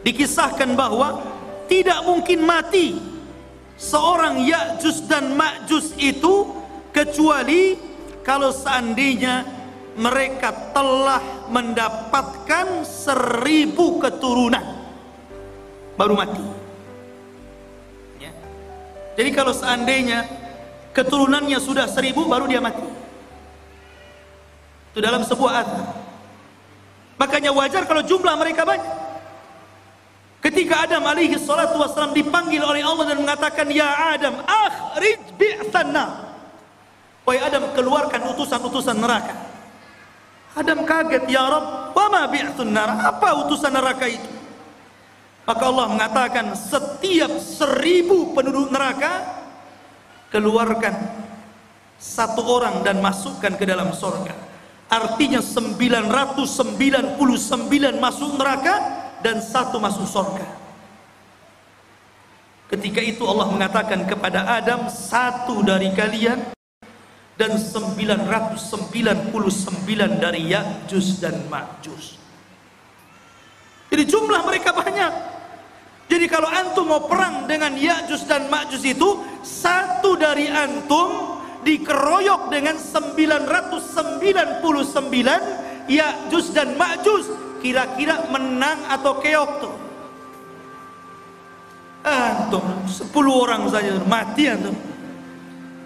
dikisahkan 0.00 0.72
bahwa 0.72 1.20
tidak 1.68 2.00
mungkin 2.08 2.40
mati 2.40 2.96
seorang 3.76 4.40
Ya'juj 4.48 4.96
dan 5.12 5.36
Ma'juj 5.36 6.00
itu 6.00 6.48
kecuali 6.88 7.76
kalau 8.24 8.48
seandainya 8.48 9.44
mereka 10.00 10.72
telah 10.72 11.20
mendapatkan 11.52 12.88
seribu 12.88 14.00
keturunan 14.00 14.64
baru 16.00 16.16
mati. 16.16 16.44
Ya. 18.24 18.32
Jadi 19.20 19.30
kalau 19.36 19.52
seandainya 19.52 20.24
keturunannya 20.96 21.58
sudah 21.58 21.86
seribu 21.90 22.26
baru 22.26 22.46
dia 22.50 22.62
mati. 22.62 22.82
Itu 24.90 24.98
dalam 24.98 25.22
sebuah 25.22 25.52
azab 25.62 25.86
makanya 27.20 27.52
wajar 27.52 27.84
kalau 27.84 28.00
jumlah 28.00 28.34
mereka 28.40 28.64
banyak. 28.64 29.12
Ketika 30.40 30.88
Adam 30.88 31.04
alaihi 31.04 31.36
salatu 31.36 31.76
wassalam 31.76 32.16
dipanggil 32.16 32.64
oleh 32.64 32.80
Allah 32.80 33.12
dan 33.12 33.20
mengatakan 33.20 33.68
ya 33.68 34.16
Adam 34.16 34.40
akhrij 34.40 35.20
bi'thanna 35.36 36.32
Wahai 37.28 37.46
Adam 37.46 37.76
keluarkan 37.76 38.32
utusan-utusan 38.34 38.96
neraka. 38.96 39.36
Adam 40.56 40.82
kaget 40.82 41.30
ya 41.30 41.46
Rabb 41.46 41.94
wama 41.94 42.26
nar? 42.66 42.90
Apa 43.06 43.46
utusan 43.46 43.70
neraka 43.70 44.10
itu? 44.10 44.30
Maka 45.46 45.62
Allah 45.62 45.86
mengatakan 45.94 46.58
setiap 46.58 47.30
seribu 47.38 48.34
penduduk 48.34 48.74
neraka 48.74 49.39
keluarkan 50.30 50.94
satu 52.00 52.40
orang 52.46 52.80
dan 52.86 53.02
masukkan 53.04 53.52
ke 53.58 53.68
dalam 53.68 53.92
sorga. 53.92 54.32
Artinya 54.90 55.38
999 55.44 57.18
masuk 58.00 58.30
neraka 58.40 58.74
dan 59.22 59.38
satu 59.38 59.78
masuk 59.78 60.06
sorga. 60.08 60.46
Ketika 62.70 63.02
itu 63.02 63.26
Allah 63.26 63.50
mengatakan 63.50 64.06
kepada 64.06 64.46
Adam 64.46 64.86
satu 64.86 65.62
dari 65.66 65.90
kalian 65.90 66.54
dan 67.34 67.58
999 67.58 69.34
dari 70.22 70.40
Ya'juj 70.54 71.06
dan 71.18 71.40
Ma'juj 71.50 72.20
jadi 73.90 74.04
jumlah 74.06 74.40
mereka 74.46 74.70
banyak 74.70 75.12
jadi 76.10 76.26
kalau 76.26 76.50
antum 76.50 76.90
mau 76.90 77.06
perang 77.06 77.46
dengan 77.46 77.70
Ya'juj 77.70 78.26
dan 78.26 78.50
Ma'juj 78.50 78.82
itu 78.82 79.22
satu 79.46 80.18
dari 80.18 80.50
antum 80.50 81.38
dikeroyok 81.62 82.50
dengan 82.50 82.74
999 82.74 84.58
Ya'juj 85.86 86.44
dan 86.50 86.74
Ma'juj 86.74 87.22
kira-kira 87.62 88.26
menang 88.26 88.90
atau 88.90 89.22
keok 89.22 89.50
tuh? 89.62 89.74
Antum 92.02 92.66
10 92.90 93.06
orang 93.30 93.70
saja 93.70 93.94
mati 94.02 94.50
antum. 94.50 94.74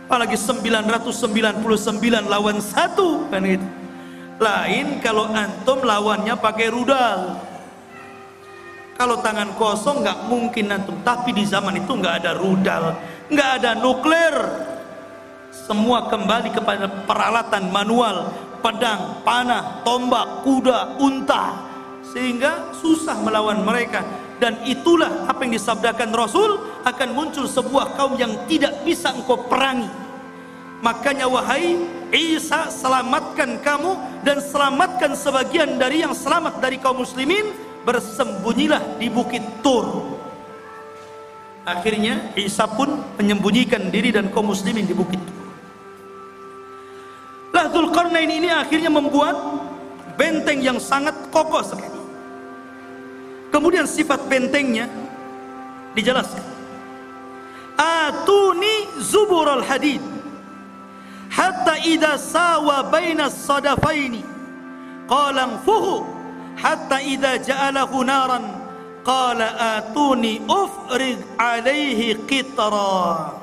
Apalagi 0.09 0.40
999 0.40 2.33
lawan 2.33 2.64
satu 2.64 3.28
kan 3.28 3.45
gitu. 3.45 3.66
Lain 4.40 5.04
kalau 5.04 5.28
antum 5.37 5.85
lawannya 5.85 6.33
pakai 6.40 6.73
rudal 6.73 7.52
kalau 8.95 9.19
tangan 9.19 9.59
kosong 9.59 10.07
nggak 10.07 10.19
mungkin 10.31 10.71
antum. 10.71 10.95
Tapi 11.03 11.35
di 11.35 11.43
zaman 11.43 11.83
itu 11.83 11.91
nggak 11.91 12.25
ada 12.25 12.33
rudal, 12.39 12.95
nggak 13.31 13.51
ada 13.61 13.71
nuklir. 13.79 14.37
Semua 15.51 16.07
kembali 16.11 16.51
kepada 16.55 16.87
peralatan 17.07 17.71
manual, 17.75 18.31
pedang, 18.63 19.23
panah, 19.27 19.83
tombak, 19.83 20.47
kuda, 20.47 20.99
unta. 21.03 21.59
Sehingga 22.15 22.71
susah 22.79 23.19
melawan 23.23 23.67
mereka. 23.67 24.07
Dan 24.39 24.63
itulah 24.67 25.27
apa 25.27 25.47
yang 25.47 25.59
disabdakan 25.59 26.11
Rasul 26.15 26.59
akan 26.87 27.09
muncul 27.15 27.47
sebuah 27.47 27.99
kaum 27.99 28.15
yang 28.19 28.35
tidak 28.47 28.83
bisa 28.87 29.11
engkau 29.15 29.47
perangi. 29.47 29.89
Makanya 30.85 31.25
wahai 31.31 31.81
Isa 32.13 32.69
selamatkan 32.69 33.59
kamu 33.65 34.23
dan 34.23 34.39
selamatkan 34.39 35.17
sebagian 35.17 35.81
dari 35.81 36.05
yang 36.05 36.13
selamat 36.13 36.61
dari 36.61 36.77
kaum 36.77 37.01
muslimin 37.01 37.63
bersembunyilah 37.85 38.99
di 38.99 39.09
bukit 39.12 39.45
Tur. 39.61 40.17
Akhirnya 41.64 42.33
Isa 42.37 42.69
pun 42.69 43.00
menyembunyikan 43.17 43.88
diri 43.88 44.12
dan 44.12 44.29
kaum 44.29 44.53
muslimin 44.53 44.85
di 44.85 44.93
bukit. 44.93 45.21
Lah 47.55 47.71
Dzulqarnain 47.71 48.29
ini 48.29 48.50
akhirnya 48.53 48.93
membuat 48.93 49.37
benteng 50.21 50.61
yang 50.61 50.76
sangat 50.76 51.14
kokoh 51.33 51.64
sekali. 51.64 51.97
Kemudian 53.49 53.87
sifat 53.87 54.26
bentengnya 54.26 54.91
dijelaskan. 55.95 56.43
Atuni 57.79 58.91
zubural 58.99 59.62
hadid 59.62 60.03
hatta 61.31 61.75
idza 61.83 62.14
sawa 62.19 62.87
baina 62.87 63.26
sadafaini 63.26 64.23
qala 65.11 65.59
fuhu 65.67 66.13
hatta 66.58 66.99
idza 67.02 67.38
ja'alahu 67.42 68.04
naran 68.04 68.44
qala 69.04 69.78
atuni 69.78 70.40
ufrig 70.49 71.20
alaihi 71.37 72.18
qitra. 72.25 73.34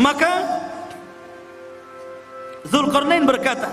Maka 0.00 0.32
Zulkarnain 2.64 3.28
berkata 3.28 3.68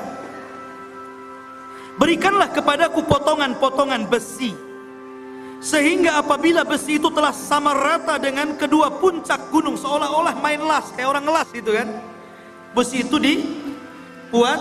Berikanlah 2.00 2.48
kepadaku 2.56 3.04
potongan-potongan 3.04 4.08
besi 4.08 4.56
sehingga 5.60 6.16
apabila 6.16 6.64
besi 6.64 6.96
itu 6.96 7.12
telah 7.12 7.36
sama 7.36 7.76
rata 7.76 8.16
dengan 8.16 8.56
kedua 8.56 8.88
puncak 8.88 9.52
gunung 9.52 9.76
seolah-olah 9.76 10.32
main 10.40 10.64
las 10.64 10.88
kayak 10.96 11.12
orang 11.12 11.28
las 11.28 11.52
gitu 11.52 11.76
kan 11.76 11.92
besi 12.72 13.04
itu 13.04 13.20
dibuat 13.20 14.60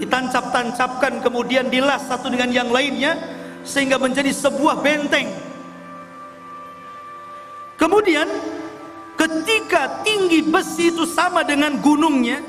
ditancap-tancapkan 0.00 1.20
kemudian 1.20 1.68
dilas 1.68 2.08
satu 2.08 2.32
dengan 2.32 2.48
yang 2.48 2.68
lainnya 2.72 3.14
sehingga 3.62 4.00
menjadi 4.00 4.32
sebuah 4.32 4.80
benteng. 4.80 5.28
Kemudian 7.76 8.28
ketika 9.16 10.00
tinggi 10.04 10.40
besi 10.44 10.88
itu 10.92 11.04
sama 11.04 11.44
dengan 11.44 11.76
gunungnya 11.80 12.40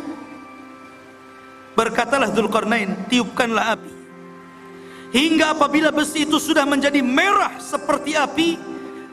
berkatalah 1.75 2.31
Dzulkarnain 2.31 3.11
tiupkanlah 3.11 3.75
api. 3.75 3.91
Hingga 5.11 5.59
apabila 5.59 5.91
besi 5.91 6.23
itu 6.23 6.39
sudah 6.39 6.63
menjadi 6.63 7.03
merah 7.03 7.59
seperti 7.59 8.15
api 8.15 8.55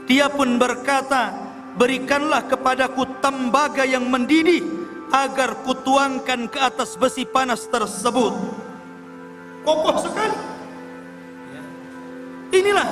dia 0.07 0.31
pun 0.31 0.55
berkata 0.55 1.35
berikanlah 1.75 2.47
kepadaku 2.47 3.19
tembaga 3.19 3.83
yang 3.83 4.07
mendidih 4.07 4.78
agar 5.13 5.65
kutuangkan 5.65 6.49
ke 6.49 6.59
atas 6.61 6.97
besi 6.97 7.25
panas 7.25 7.65
tersebut. 7.69 8.35
Kokoh 9.65 9.97
sekali. 10.01 10.37
Inilah 12.49 12.89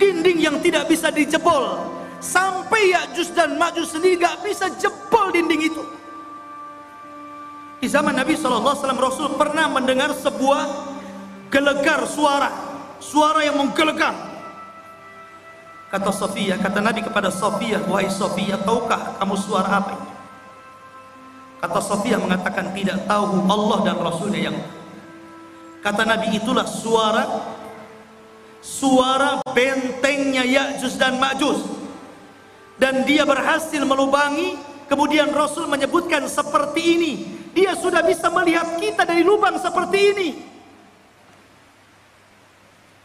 dinding 0.00 0.38
yang 0.40 0.56
tidak 0.60 0.88
bisa 0.88 1.12
dijebol. 1.12 1.92
Sampai 2.24 2.96
Ya'juj 2.96 3.36
dan 3.36 3.60
Ma'juj 3.60 3.84
sendiri 3.84 4.16
gak 4.16 4.40
bisa 4.40 4.72
jebol 4.80 5.28
dinding 5.28 5.68
itu. 5.68 5.84
Di 7.84 7.88
zaman 7.92 8.16
Nabi 8.16 8.32
SAW 8.32 8.96
Rasul 8.96 9.36
pernah 9.36 9.68
mendengar 9.68 10.08
sebuah 10.16 10.62
gelegar 11.52 12.08
suara. 12.08 12.48
Suara 12.96 13.44
yang 13.44 13.60
menggelegar. 13.60 14.16
Kata 15.92 16.10
Sofia 16.10 16.56
kata 16.56 16.80
Nabi 16.80 17.04
kepada 17.04 17.28
Sofia 17.28 17.78
wahai 17.84 18.10
Sofia 18.10 18.58
tahukah 18.58 19.14
kamu 19.20 19.36
suara 19.38 19.78
apa 19.78 19.94
ini 19.94 20.13
kata 21.64 21.80
Sofia 21.80 22.20
mengatakan 22.20 22.76
tidak 22.76 23.08
tahu 23.08 23.48
Allah 23.48 23.78
dan 23.88 23.96
Rasulnya 23.96 24.52
yang 24.52 24.56
kata 25.80 26.04
Nabi 26.04 26.36
itulah 26.36 26.68
suara 26.68 27.24
suara 28.60 29.40
bentengnya 29.48 30.44
Ya'juj 30.44 31.00
dan 31.00 31.16
Ma'juj 31.16 31.64
dan 32.76 33.08
dia 33.08 33.24
berhasil 33.24 33.80
melubangi 33.80 34.60
kemudian 34.92 35.32
Rasul 35.32 35.64
menyebutkan 35.64 36.28
seperti 36.28 37.00
ini 37.00 37.12
dia 37.56 37.72
sudah 37.72 38.04
bisa 38.04 38.28
melihat 38.28 38.76
kita 38.76 39.08
dari 39.08 39.24
lubang 39.24 39.56
seperti 39.56 39.98
ini 40.12 40.28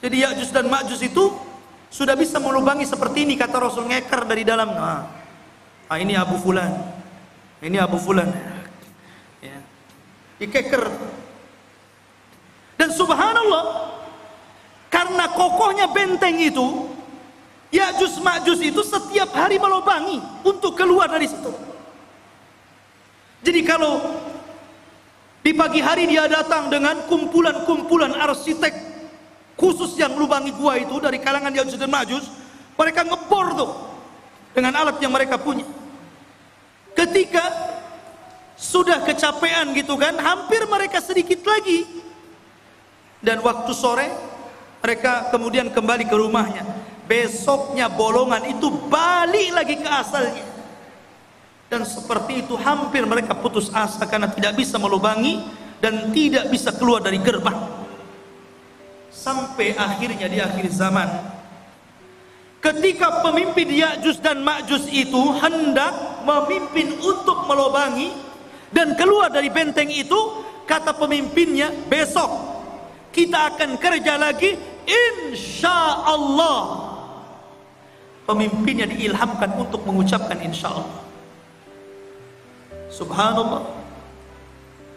jadi 0.04 0.16
Ya'juj 0.28 0.52
dan 0.52 0.68
Ma'juj 0.68 1.00
itu 1.00 1.32
sudah 1.88 2.20
bisa 2.20 2.44
melubangi 2.44 2.84
seperti 2.84 3.24
ini 3.24 3.40
kata 3.40 3.56
Rasul 3.56 3.90
ngeker 3.90 4.24
dari 4.30 4.46
dalam. 4.46 4.70
Nah, 4.72 5.10
ah, 5.90 5.98
ini 5.98 6.14
Abu 6.14 6.38
Fulan. 6.38 6.70
Ini 7.60 7.82
Abu 7.82 7.98
Fulan. 8.00 8.30
Dikeker. 10.40 10.88
Dan 12.80 12.90
subhanallah 12.96 13.92
karena 14.88 15.28
kokohnya 15.36 15.92
benteng 15.92 16.40
itu 16.40 16.88
Ya'juj 17.70 18.24
Ma'juj 18.26 18.60
itu 18.74 18.82
setiap 18.82 19.30
hari 19.36 19.62
melubangi 19.62 20.18
untuk 20.42 20.74
keluar 20.74 21.06
dari 21.06 21.30
situ. 21.30 21.54
Jadi 23.46 23.62
kalau 23.62 24.02
di 25.46 25.54
pagi 25.54 25.84
hari 25.84 26.10
dia 26.10 26.26
datang 26.26 26.72
dengan 26.74 27.06
kumpulan-kumpulan 27.06 28.18
arsitek 28.18 28.74
khusus 29.54 29.94
yang 30.00 30.18
lubangi 30.18 30.56
gua 30.56 30.80
itu 30.80 30.98
dari 30.98 31.22
kalangan 31.22 31.52
Ya'juj 31.54 31.78
dan 31.78 31.92
Ma'juj 31.92 32.24
mereka 32.80 33.04
ngebor 33.06 33.48
tuh 33.54 33.72
dengan 34.56 34.74
alat 34.80 34.98
yang 35.04 35.12
mereka 35.14 35.36
punya 35.36 35.68
ketika 36.96 37.44
sudah 38.60 39.00
kecapean 39.08 39.72
gitu 39.72 39.96
kan 39.96 40.20
hampir 40.20 40.68
mereka 40.68 41.00
sedikit 41.00 41.40
lagi. 41.48 41.88
Dan 43.24 43.40
waktu 43.40 43.72
sore 43.72 44.08
mereka 44.84 45.32
kemudian 45.32 45.72
kembali 45.72 46.04
ke 46.04 46.16
rumahnya. 46.16 46.68
Besoknya 47.08 47.88
bolongan 47.90 48.46
itu 48.52 48.68
balik 48.92 49.56
lagi 49.56 49.76
ke 49.80 49.88
asalnya. 49.90 50.46
Dan 51.72 51.88
seperti 51.88 52.44
itu 52.44 52.60
hampir 52.60 53.08
mereka 53.08 53.32
putus 53.34 53.72
asa 53.72 54.04
karena 54.04 54.28
tidak 54.28 54.60
bisa 54.60 54.76
melubangi 54.76 55.40
dan 55.80 56.12
tidak 56.12 56.52
bisa 56.52 56.76
keluar 56.76 57.00
dari 57.00 57.18
gerbang. 57.18 57.80
Sampai 59.10 59.74
akhirnya 59.74 60.28
di 60.28 60.38
akhir 60.38 60.66
zaman 60.70 61.40
ketika 62.60 63.24
pemimpin 63.24 63.72
Ya'juj 63.72 64.20
dan 64.20 64.44
Ma'juj 64.44 64.92
itu 64.92 65.22
hendak 65.40 66.24
memimpin 66.28 67.00
untuk 67.00 67.48
melobangi 67.48 68.29
dan 68.70 68.94
keluar 68.94 69.34
dari 69.34 69.50
benteng 69.50 69.90
itu 69.90 70.46
kata 70.66 70.94
pemimpinnya 70.94 71.74
besok 71.90 72.30
kita 73.10 73.56
akan 73.56 73.78
kerja 73.82 74.18
lagi 74.22 74.54
insya 74.86 76.06
Allah 76.06 76.90
pemimpinnya 78.30 78.86
diilhamkan 78.86 79.58
untuk 79.58 79.82
mengucapkan 79.86 80.38
insya 80.46 80.70
Allah 80.70 81.10
subhanallah. 83.00 83.64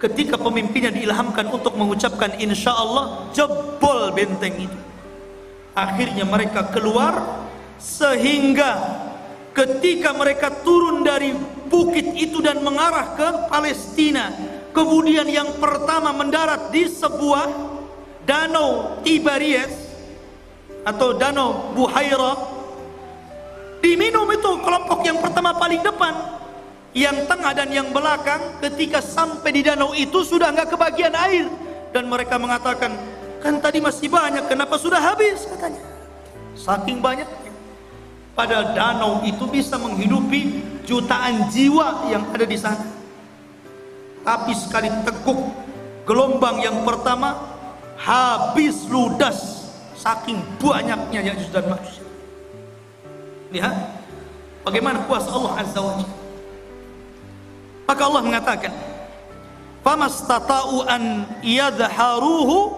Ketika 0.02 0.34
pemimpinnya 0.34 0.90
diilhamkan 0.90 1.46
untuk 1.46 1.78
mengucapkan 1.78 2.34
insya 2.42 2.74
Allah 2.74 3.30
jebol 3.30 4.10
benteng 4.10 4.66
itu. 4.66 4.80
Akhirnya 5.78 6.26
mereka 6.26 6.66
keluar 6.74 7.46
sehingga 7.78 8.82
ketika 9.54 10.10
mereka 10.10 10.50
turun 10.66 11.06
dari 11.06 11.32
bukit 11.72 12.12
itu 12.12 12.44
dan 12.44 12.60
mengarah 12.60 13.16
ke 13.16 13.28
Palestina. 13.48 14.28
Kemudian 14.76 15.24
yang 15.24 15.56
pertama 15.56 16.12
mendarat 16.12 16.68
di 16.68 16.84
sebuah 16.84 17.48
danau 18.28 19.00
Tiberias 19.00 19.72
atau 20.84 21.16
danau 21.16 21.72
Buhaira. 21.72 22.36
Diminum 23.80 24.28
itu 24.30 24.50
kelompok 24.62 25.00
yang 25.02 25.18
pertama 25.18 25.56
paling 25.56 25.80
depan 25.82 26.14
yang 26.92 27.24
tengah 27.24 27.52
dan 27.56 27.72
yang 27.72 27.88
belakang 27.90 28.60
ketika 28.60 29.00
sampai 29.00 29.50
di 29.50 29.64
danau 29.64 29.96
itu 29.96 30.22
sudah 30.22 30.52
nggak 30.52 30.76
kebagian 30.76 31.16
air. 31.16 31.48
Dan 31.92 32.08
mereka 32.08 32.40
mengatakan 32.40 32.96
kan 33.44 33.60
tadi 33.60 33.80
masih 33.80 34.08
banyak 34.08 34.48
kenapa 34.48 34.80
sudah 34.80 35.00
habis? 35.00 35.44
katanya. 35.44 35.82
Saking 36.56 37.00
banyaknya 37.00 37.51
pada 38.32 38.72
danau 38.72 39.20
itu 39.24 39.44
bisa 39.48 39.76
menghidupi 39.76 40.64
jutaan 40.88 41.48
jiwa 41.52 42.08
yang 42.08 42.24
ada 42.32 42.46
di 42.48 42.58
sana. 42.58 42.84
Tapi 44.22 44.52
sekali 44.54 44.88
teguk 45.02 45.40
gelombang 46.06 46.62
yang 46.62 46.86
pertama 46.86 47.36
habis 47.98 48.86
ludas 48.88 49.68
saking 49.98 50.40
banyaknya 50.58 51.20
yang 51.32 51.38
dan 51.54 51.64
Ma'juj. 51.70 52.02
Lihat 53.54 53.74
bagaimana 54.66 55.04
kuasa 55.06 55.30
Allah 55.30 55.52
Azza 55.60 55.78
wa 55.78 55.94
Jalla. 56.00 56.16
Maka 57.82 58.02
Allah 58.08 58.22
mengatakan, 58.24 58.72
"Famastata'u 59.84 60.86
an 60.88 61.28
yadhharuhu 61.44 62.72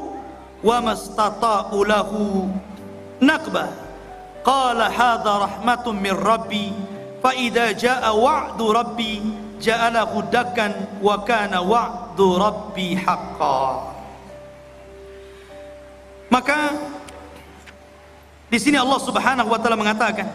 wa 0.65 0.77
mastata'u 0.83 1.77
lahu 1.87 2.51
nakba." 3.23 3.84
قال 4.45 4.79
هذا 4.83 5.33
رحمة 5.39 5.85
من 5.93 6.11
ربي 6.13 6.73
فإذا 7.25 7.73
جاء 7.73 8.17
وعد 8.17 8.63
ربي 8.63 9.21
rabbi 9.25 9.45
ja'ala 9.65 10.05
hudakan 10.05 11.01
wa 11.01 11.17
kana 11.25 11.65
wa'du 11.65 12.37
maka 16.29 16.75
di 18.53 18.59
sini 18.61 18.77
Allah 18.77 19.01
Subhanahu 19.01 19.49
wa 19.49 19.57
taala 19.57 19.79
mengatakan 19.81 20.29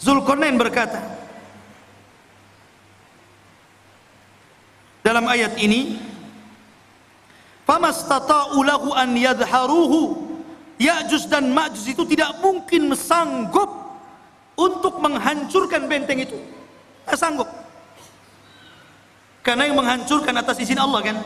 Zulkarnain 0.00 0.56
berkata 0.56 1.00
dalam 5.04 5.28
ayat 5.28 5.60
ini 5.60 6.00
famastata'u 7.64 8.60
lahu 8.64 8.92
an 8.92 9.16
yadharuhu 9.16 10.24
Ya'juj 10.74 11.30
dan 11.30 11.54
Ma'juj 11.54 11.94
itu 11.94 12.02
tidak 12.02 12.42
mungkin 12.42 12.90
sanggup 12.98 13.70
untuk 14.58 14.98
menghancurkan 14.98 15.86
benteng 15.86 16.26
itu. 16.26 16.34
Tidak 16.34 17.18
sanggup. 17.18 17.46
Karena 19.44 19.68
yang 19.70 19.78
menghancurkan 19.78 20.34
atas 20.34 20.58
izin 20.58 20.80
Allah 20.80 21.00
kan. 21.04 21.16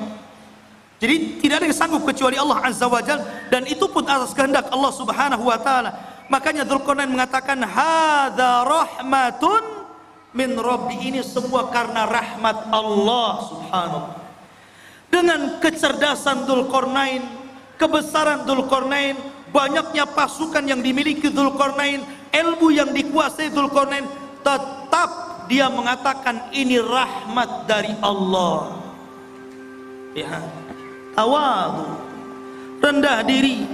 Jadi 0.99 1.39
tidak 1.39 1.63
ada 1.63 1.67
yang 1.71 1.79
sanggup 1.79 2.03
kecuali 2.03 2.35
Allah 2.35 2.59
Azza 2.67 2.91
wa 2.91 2.99
Jal 2.99 3.23
dan 3.49 3.63
itu 3.71 3.87
pun 3.87 4.03
atas 4.03 4.35
kehendak 4.35 4.67
Allah 4.69 4.93
Subhanahu 4.93 5.47
wa 5.47 5.59
taala. 5.63 5.95
Makanya 6.29 6.67
Dzulqarnain 6.67 7.09
mengatakan 7.09 7.63
hadza 7.63 8.67
rahmatun 8.67 9.87
min 10.35 10.59
rabbi 10.59 10.99
ini 11.09 11.23
semua 11.23 11.71
karena 11.71 12.05
rahmat 12.05 12.69
Allah 12.69 13.31
Subhanahu 13.49 14.28
Dengan 15.09 15.57
kecerdasan 15.59 16.45
Dzulqarnain, 16.45 17.25
kebesaran 17.81 18.45
Dzulqarnain, 18.45 19.17
banyaknya 19.49 20.05
pasukan 20.05 20.65
yang 20.69 20.85
dimiliki 20.85 21.33
Dzulqarnain, 21.33 22.05
ilmu 22.33 22.69
yang 22.69 22.93
dikuasai 22.93 23.49
Dzulqarnain, 23.49 24.05
tetap 24.45 25.11
dia 25.49 25.73
mengatakan 25.73 26.53
ini 26.53 26.77
rahmat 26.77 27.65
dari 27.65 27.97
Allah. 28.05 28.77
Ya, 30.13 30.45
tawadu, 31.17 31.89
rendah 32.85 33.25
diri, 33.25 33.65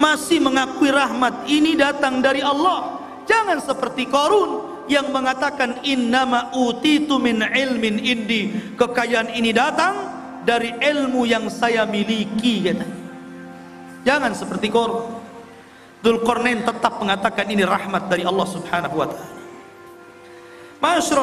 masih 0.00 0.40
mengakui 0.40 0.88
rahmat 0.88 1.44
ini 1.52 1.76
datang 1.76 2.24
dari 2.24 2.40
Allah. 2.40 2.96
Jangan 3.28 3.60
seperti 3.60 4.08
Korun 4.08 4.80
yang 4.88 5.12
mengatakan 5.12 5.84
innama 5.84 6.48
utitu 6.56 7.20
min 7.20 7.44
ilmin 7.44 8.00
indi. 8.00 8.56
Kekayaan 8.72 9.36
ini 9.36 9.52
datang 9.52 10.17
dari 10.48 10.72
ilmu 10.72 11.28
yang 11.28 11.52
saya 11.52 11.84
miliki 11.84 12.64
katanya. 12.64 12.96
Jangan 14.08 14.32
seperti 14.32 14.72
Korun. 14.72 15.20
Dzulqarnain 16.00 16.64
tetap 16.64 16.96
mengatakan 16.96 17.44
ini 17.52 17.68
rahmat 17.68 18.08
dari 18.08 18.24
Allah 18.24 18.48
Subhanahu 18.48 18.96
wa 18.96 19.06
taala. 19.12 19.36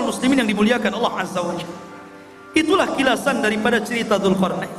Muslimin 0.05 0.45
yang 0.45 0.49
dimuliakan 0.51 0.93
Allah 0.93 1.25
Azza 1.25 1.41
wa. 1.41 1.57
Itulah 2.53 2.93
kilasan 2.93 3.41
daripada 3.41 3.81
cerita 3.81 4.21
Dzulqarnain. 4.21 4.69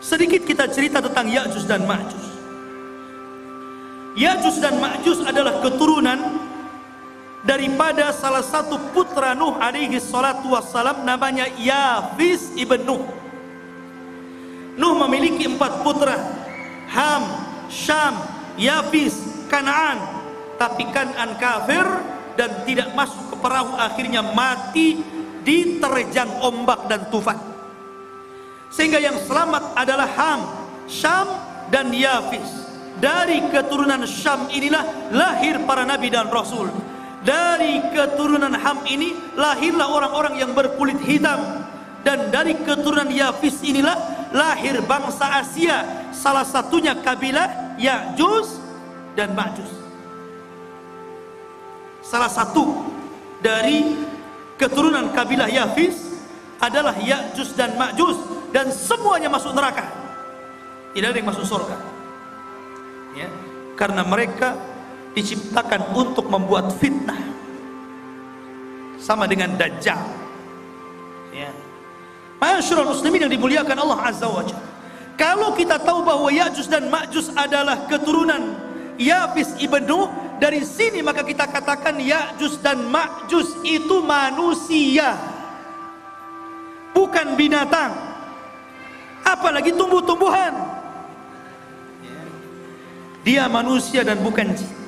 Sedikit 0.00 0.48
kita 0.48 0.66
cerita 0.72 1.04
tentang 1.04 1.28
Ya'juj 1.28 1.68
dan 1.68 1.84
Ma'juj. 1.84 2.24
Ya'juj 4.16 4.56
dan 4.64 4.80
Ma'juj 4.80 5.18
adalah 5.28 5.60
keturunan 5.60 6.18
daripada 7.42 8.14
salah 8.14 8.42
satu 8.42 8.78
putra 8.94 9.34
Nuh 9.34 9.58
alaihi 9.58 9.98
salatu 9.98 10.54
wassalam 10.54 11.02
namanya 11.02 11.50
Yafis 11.58 12.54
ibn 12.54 12.86
Nuh. 12.86 13.02
Nuh 14.78 14.94
memiliki 15.06 15.44
empat 15.44 15.84
putra. 15.84 16.16
Ham, 16.92 17.24
Syam, 17.68 18.14
Yafis, 18.56 19.46
Kanaan. 19.50 20.00
Tapi 20.56 20.86
Kanaan 20.94 21.34
kafir 21.36 21.84
dan 22.38 22.62
tidak 22.64 22.94
masuk 22.96 23.34
ke 23.34 23.36
perahu 23.42 23.74
akhirnya 23.76 24.22
mati 24.22 25.02
diterjang 25.42 26.30
ombak 26.40 26.86
dan 26.86 27.04
tufan. 27.10 27.36
Sehingga 28.72 29.02
yang 29.02 29.18
selamat 29.20 29.76
adalah 29.76 30.08
Ham, 30.08 30.40
Syam 30.88 31.28
dan 31.68 31.92
Yafis. 31.92 32.64
Dari 32.96 33.42
keturunan 33.50 34.06
Syam 34.06 34.48
inilah 34.48 35.12
lahir 35.12 35.60
para 35.66 35.82
nabi 35.82 36.08
dan 36.08 36.30
rasul. 36.30 36.70
Dari 37.22 37.78
keturunan 37.94 38.50
Ham 38.50 38.82
ini 38.90 39.14
lahirlah 39.38 39.86
orang-orang 39.86 40.42
yang 40.42 40.50
berkulit 40.50 40.98
hitam. 41.06 41.38
Dan 42.02 42.34
dari 42.34 42.58
keturunan 42.58 43.06
Yafis 43.06 43.62
inilah 43.62 43.94
lahir 44.34 44.82
bangsa 44.82 45.38
Asia. 45.38 46.10
Salah 46.10 46.42
satunya 46.42 46.98
kabilah 46.98 47.78
Ya'juj 47.78 48.46
dan 49.14 49.38
Ma'juj. 49.38 49.70
Salah 52.02 52.26
satu 52.26 52.90
dari 53.38 53.94
keturunan 54.58 55.14
kabilah 55.14 55.46
Yafis 55.46 56.18
adalah 56.58 56.98
Ya'juj 56.98 57.54
dan 57.54 57.78
Ma'juj 57.78 58.18
dan 58.50 58.66
semuanya 58.74 59.30
masuk 59.30 59.54
neraka. 59.54 59.86
Tidak 60.90 61.06
ada 61.06 61.18
yang 61.18 61.30
masuk 61.30 61.46
surga. 61.46 61.76
Ya, 63.14 63.28
karena 63.78 64.02
mereka 64.02 64.58
diciptakan 65.12 65.92
untuk 65.96 66.28
membuat 66.28 66.72
fitnah. 66.76 67.20
Sama 69.02 69.26
dengan 69.26 69.58
Dajjal. 69.58 69.98
Ya. 71.34 71.50
Masyarul 72.38 72.90
muslimin 72.90 73.26
yang 73.26 73.32
dimuliakan 73.32 73.76
Allah 73.78 73.98
Azza 74.10 74.26
wa 74.26 74.42
Jalla. 74.42 74.70
Kalau 75.14 75.54
kita 75.54 75.78
tahu 75.78 76.02
bahwa 76.02 76.32
Ya'juj 76.32 76.66
dan 76.66 76.88
Ma'juj 76.90 77.36
adalah 77.36 77.86
keturunan 77.86 78.58
Yafis 78.98 79.54
ibn 79.62 79.86
Nuh, 79.86 80.10
dari 80.42 80.64
sini 80.66 80.98
maka 81.04 81.22
kita 81.22 81.46
katakan 81.46 82.00
Ya'juj 82.00 82.58
dan 82.64 82.90
Ma'juj 82.90 83.62
itu 83.62 84.02
manusia. 84.02 85.14
Bukan 86.90 87.38
binatang. 87.38 87.94
Apalagi 89.22 89.70
tumbuh-tumbuhan. 89.78 90.52
Dia 93.22 93.46
manusia 93.46 94.02
dan 94.02 94.18
bukan 94.18 94.50
jin. 94.50 94.81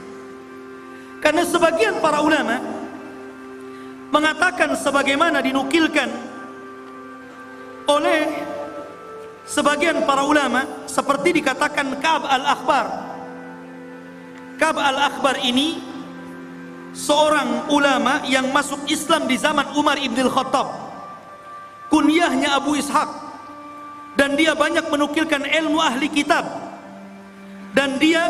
Karena 1.24 1.40
sebagian 1.48 2.04
para 2.04 2.20
ulama 2.20 2.60
mengatakan 4.12 4.76
sebagaimana 4.76 5.40
dinukilkan 5.40 6.12
oleh 7.88 8.28
sebagian 9.48 10.04
para 10.04 10.20
ulama 10.28 10.84
seperti 10.84 11.40
dikatakan 11.40 11.96
Ka'ab 11.96 12.28
al-Akhbar. 12.28 12.86
Ka'ab 14.60 14.76
al-Akhbar 14.76 15.40
ini 15.48 15.80
seorang 16.92 17.72
ulama 17.72 18.20
yang 18.28 18.52
masuk 18.52 18.84
Islam 18.92 19.24
di 19.24 19.40
zaman 19.40 19.72
Umar 19.80 19.96
ibn 19.96 20.20
al-Khattab. 20.28 20.68
Kunyahnya 21.88 22.52
Abu 22.60 22.76
Ishaq 22.76 23.10
dan 24.20 24.36
dia 24.36 24.52
banyak 24.52 24.92
menukilkan 24.92 25.40
ilmu 25.48 25.80
ahli 25.80 26.06
kitab 26.12 26.44
dan 27.74 27.96
dia 27.96 28.28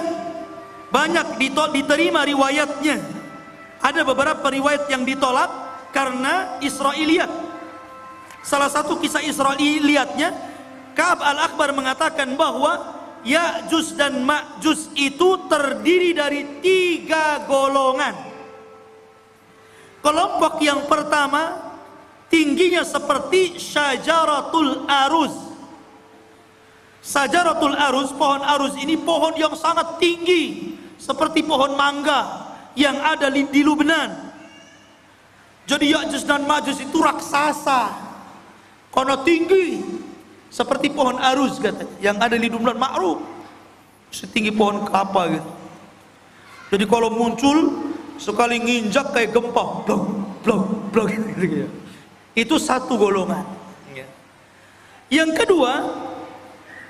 banyak 0.94 1.42
diterima 1.74 2.22
riwayatnya. 2.22 3.02
Ada 3.82 4.06
beberapa 4.06 4.46
riwayat 4.46 4.86
yang 4.86 5.02
ditolak 5.02 5.50
karena 5.90 6.62
Israiliyat. 6.62 7.26
Salah 8.46 8.70
satu 8.70 9.02
kisah 9.02 9.26
Israiliyatnya 9.26 10.30
Ka'ab 10.94 11.18
al-Akbar 11.18 11.74
mengatakan 11.74 12.38
bahwa 12.38 12.94
Ya'juj 13.26 13.98
dan 13.98 14.22
Ma'juj 14.22 14.94
itu 14.94 15.28
terdiri 15.50 16.14
dari 16.14 16.62
tiga 16.62 17.42
golongan. 17.50 18.14
Kelompok 20.04 20.60
yang 20.60 20.84
pertama 20.86 21.72
tingginya 22.28 22.84
seperti 22.84 23.56
syajaratul 23.56 24.86
aruz. 24.86 25.34
Syajaratul 27.00 27.74
aruz, 27.74 28.12
pohon 28.12 28.44
aruz 28.44 28.76
ini 28.76 29.00
pohon 29.00 29.32
yang 29.40 29.56
sangat 29.56 29.96
tinggi 29.96 30.73
seperti 30.98 31.44
pohon 31.44 31.74
mangga 31.74 32.50
yang 32.74 32.98
ada 32.98 33.30
di 33.30 33.62
Lubnan. 33.62 34.34
Jadi 35.64 35.96
Ya'juj 35.96 36.28
dan 36.28 36.44
Ma'juj 36.44 36.76
itu 36.84 36.98
raksasa 37.00 37.88
karena 38.92 39.16
tinggi 39.24 39.80
seperti 40.52 40.92
pohon 40.92 41.16
aruz 41.18 41.56
katanya 41.56 41.88
yang 41.98 42.16
ada 42.20 42.36
di 42.36 42.46
Lubnan 42.52 42.76
ma'ruf 42.76 43.18
setinggi 44.12 44.54
pohon 44.54 44.86
kelapa 44.86 45.34
gitu. 45.34 45.50
Jadi 46.74 46.84
kalau 46.86 47.10
muncul 47.10 47.90
sekali 48.20 48.62
nginjak 48.62 49.10
kayak 49.10 49.34
gempa, 49.34 49.82
blok 49.82 50.02
blok 50.46 50.62
blok 50.94 51.06
gitu 51.10 51.66
ya. 51.66 51.68
Itu 52.34 52.58
satu 52.58 52.94
golongan. 52.98 53.42
Ya. 53.94 54.06
Yang 55.10 55.42
kedua, 55.42 55.72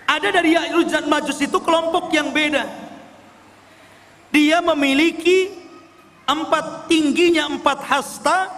ada 0.05 0.29
dari 0.29 0.57
Ya'juj 0.57 0.89
dan 0.93 1.09
Majus 1.09 1.41
itu 1.41 1.57
kelompok 1.63 2.13
yang 2.13 2.33
beda. 2.33 2.84
Dia 4.35 4.59
memiliki 4.59 5.55
empat 6.27 6.91
tingginya 6.91 7.47
empat 7.55 7.87
hasta 7.87 8.51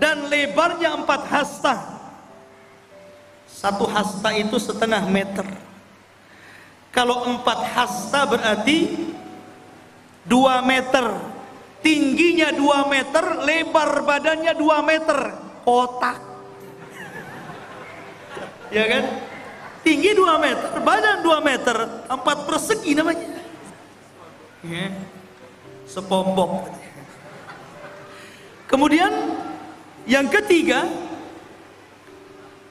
dan 0.00 0.24
lebarnya 0.32 0.96
empat 1.04 1.28
hasta. 1.28 1.74
Satu 3.44 3.84
hasta 3.92 4.32
itu 4.32 4.56
setengah 4.56 5.04
meter. 5.04 5.44
Kalau 6.88 7.28
empat 7.28 7.60
hasta 7.76 8.24
berarti 8.24 8.96
dua 10.24 10.64
meter. 10.64 11.36
Tingginya 11.84 12.48
dua 12.56 12.88
meter, 12.88 13.44
lebar 13.44 14.02
badannya 14.08 14.56
dua 14.56 14.80
meter. 14.80 15.36
Kotak. 15.62 16.18
Ya 18.72 18.84
kan? 18.88 19.04
Tinggi 19.84 20.10
dua 20.16 20.40
meter, 20.40 20.72
badan 20.80 21.20
dua 21.20 21.38
meter, 21.44 21.76
empat 22.08 22.48
persegi 22.48 22.96
namanya. 22.96 23.28
Ya. 24.64 25.17
Sepompok. 25.88 26.68
Kemudian 28.68 29.08
yang 30.04 30.28
ketiga 30.28 30.84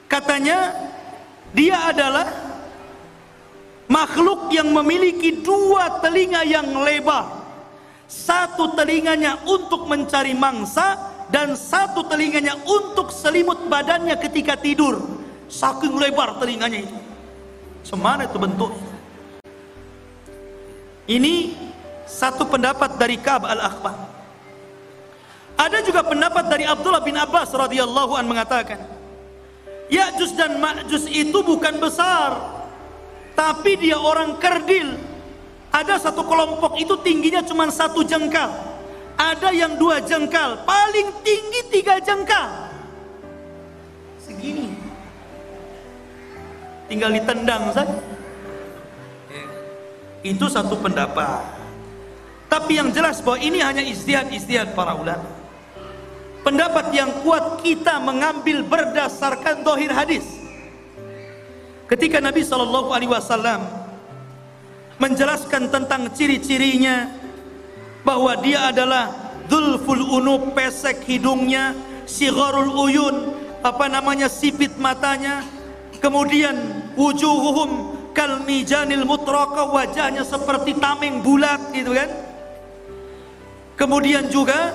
katanya 0.06 0.70
dia 1.50 1.90
adalah 1.90 2.30
makhluk 3.90 4.54
yang 4.54 4.70
memiliki 4.70 5.42
dua 5.42 5.98
telinga 5.98 6.46
yang 6.46 6.70
lebar. 6.78 7.42
Satu 8.08 8.72
telinganya 8.72 9.42
untuk 9.44 9.84
mencari 9.84 10.32
mangsa 10.32 10.96
dan 11.28 11.52
satu 11.58 12.08
telinganya 12.08 12.56
untuk 12.64 13.12
selimut 13.12 13.68
badannya 13.68 14.16
ketika 14.16 14.56
tidur. 14.56 15.02
Saking 15.50 15.98
lebar 15.98 16.38
telinganya 16.40 16.86
itu. 16.86 16.98
Semana 17.84 18.24
itu 18.24 18.38
bentuknya. 18.40 18.88
Ini 21.08 21.67
satu 22.08 22.48
pendapat 22.48 22.96
dari 22.96 23.20
Ka'ab 23.20 23.44
al-Akhbar. 23.44 23.96
Ada 25.58 25.84
juga 25.84 26.00
pendapat 26.06 26.48
dari 26.48 26.64
Abdullah 26.64 27.04
bin 27.04 27.18
Abbas 27.20 27.52
radhiyallahu 27.52 28.16
an 28.16 28.24
mengatakan, 28.24 28.80
Ya'juj 29.92 30.32
dan 30.38 30.56
Ma'juj 30.56 31.04
itu 31.12 31.38
bukan 31.44 31.76
besar, 31.76 32.38
tapi 33.36 33.76
dia 33.76 34.00
orang 34.00 34.40
kerdil. 34.40 34.96
Ada 35.68 36.08
satu 36.08 36.24
kelompok 36.24 36.80
itu 36.80 36.96
tingginya 37.04 37.44
cuma 37.44 37.68
satu 37.68 38.00
jengkal. 38.00 38.48
Ada 39.18 39.50
yang 39.50 39.76
dua 39.76 40.00
jengkal, 40.00 40.62
paling 40.62 41.10
tinggi 41.26 41.60
tiga 41.74 41.98
jengkal. 42.00 42.70
Segini. 44.22 44.72
Tinggal 46.88 47.18
ditendang 47.18 47.68
saja. 47.74 47.98
Itu 50.22 50.46
satu 50.46 50.78
pendapat. 50.78 51.57
Tapi 52.48 52.80
yang 52.80 52.88
jelas 52.90 53.20
bahwa 53.20 53.38
ini 53.44 53.60
hanya 53.60 53.84
istiad-istiad 53.84 54.72
para 54.72 54.96
ulama. 54.96 55.28
Pendapat 56.40 56.88
yang 56.96 57.12
kuat 57.20 57.60
kita 57.60 58.00
mengambil 58.00 58.64
berdasarkan 58.64 59.60
dohir 59.60 59.92
hadis. 59.92 60.24
Ketika 61.84 62.24
Nabi 62.24 62.40
Shallallahu 62.40 62.88
Alaihi 62.88 63.12
Wasallam 63.12 63.68
menjelaskan 64.96 65.68
tentang 65.68 66.08
ciri-cirinya 66.16 67.12
bahwa 68.00 68.32
dia 68.40 68.72
adalah 68.72 69.12
dulful 69.44 70.00
unu 70.00 70.56
pesek 70.56 71.04
hidungnya, 71.04 71.76
sigharul 72.08 72.72
uyun, 72.88 73.36
apa 73.60 73.92
namanya 73.92 74.32
sipit 74.32 74.72
matanya, 74.80 75.44
kemudian 76.00 76.56
wujuhuhum 76.96 77.98
kalmijanil 78.16 79.04
mutraka 79.04 79.68
wajahnya 79.68 80.24
seperti 80.24 80.74
tameng 80.80 81.20
bulat 81.22 81.60
gitu 81.76 81.94
kan 81.94 82.08
Kemudian 83.78 84.26
juga 84.26 84.74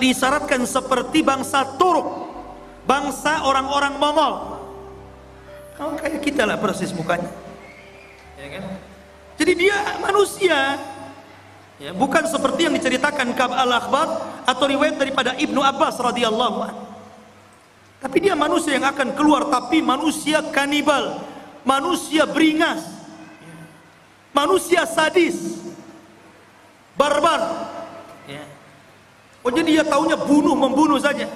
disyaratkan 0.00 0.64
seperti 0.64 1.20
bangsa 1.20 1.76
Turuk, 1.76 2.08
bangsa 2.88 3.44
orang-orang 3.44 4.00
Mongol. 4.00 4.34
Oh, 5.76 5.92
kayak 6.00 6.24
kita 6.24 6.48
lah 6.48 6.56
persis 6.56 6.88
mukanya. 6.96 7.28
Ya 8.40 8.48
kan? 8.56 8.64
Jadi 9.36 9.52
dia 9.60 9.76
manusia. 10.00 10.80
Ya, 11.76 11.92
bukan 11.92 12.24
seperti 12.24 12.64
yang 12.64 12.72
diceritakan 12.72 13.36
Kab 13.36 13.52
al-Akhbar 13.52 14.08
atau 14.48 14.64
riwayat 14.64 14.96
daripada 14.96 15.36
Ibnu 15.36 15.60
Abbas 15.60 16.00
radhiyallahu 16.00 16.58
anhu. 16.64 16.84
Tapi 18.00 18.16
dia 18.24 18.32
manusia 18.32 18.80
yang 18.80 18.88
akan 18.88 19.12
keluar 19.12 19.52
tapi 19.52 19.84
manusia 19.84 20.40
kanibal, 20.48 21.20
manusia 21.68 22.24
beringas, 22.24 22.80
manusia 24.32 24.88
sadis, 24.88 25.60
barbar. 26.98 27.40
Ya. 28.26 28.42
Oh 29.46 29.52
jadi 29.54 29.80
dia 29.80 29.84
tahunya 29.86 30.18
bunuh 30.18 30.58
membunuh 30.58 30.98
saja. 30.98 31.30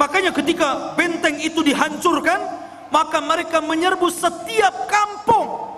Makanya 0.00 0.32
ketika 0.34 0.96
benteng 0.96 1.38
itu 1.38 1.60
dihancurkan, 1.60 2.40
maka 2.88 3.20
mereka 3.20 3.60
menyerbu 3.60 4.08
setiap 4.08 4.88
kampung. 4.88 5.70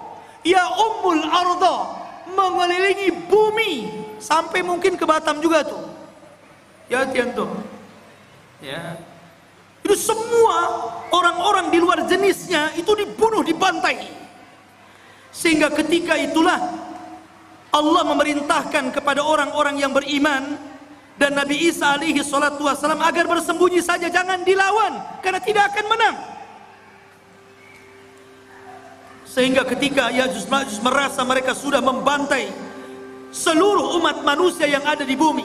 Ya 0.47 0.62
ummul 0.62 1.27
arda 1.27 1.77
mengelilingi 2.31 3.11
bumi 3.27 3.73
sampai 4.23 4.62
mungkin 4.62 4.95
ke 4.95 5.03
Batam 5.03 5.43
juga 5.43 5.67
tuh. 5.67 5.83
Ya 6.87 7.03
tian 7.11 7.35
tuh. 7.35 7.51
Ya. 8.62 8.95
Itu 9.83 9.95
semua 9.99 10.91
orang-orang 11.11 11.71
di 11.71 11.79
luar 11.79 12.07
jenisnya 12.07 12.75
itu 12.79 12.91
dibunuh, 12.95 13.43
dibantai. 13.43 14.07
Sehingga 15.31 15.71
ketika 15.71 16.19
itulah 16.19 16.86
Allah 17.75 18.03
memerintahkan 18.07 18.95
kepada 18.95 19.21
orang-orang 19.21 19.81
yang 19.83 19.93
beriman 19.93 20.57
dan 21.17 21.33
Nabi 21.33 21.73
Isa 21.73 21.97
alaihi 21.97 22.21
salatu 22.21 22.69
wasalam 22.69 23.01
agar 23.01 23.25
bersembunyi 23.25 23.81
saja 23.81 24.13
jangan 24.13 24.45
dilawan 24.45 25.01
karena 25.25 25.41
tidak 25.41 25.73
akan 25.73 25.85
menang. 25.89 26.17
Sehingga 29.25 29.69
ketika 29.69 30.09
Ya'juj 30.09 30.49
Ma'juj 30.49 30.81
merasa 30.81 31.21
mereka 31.25 31.53
sudah 31.53 31.85
membantai 31.85 32.49
seluruh 33.33 34.01
umat 34.01 34.25
manusia 34.25 34.65
yang 34.65 34.85
ada 34.85 35.05
di 35.05 35.13
bumi 35.13 35.45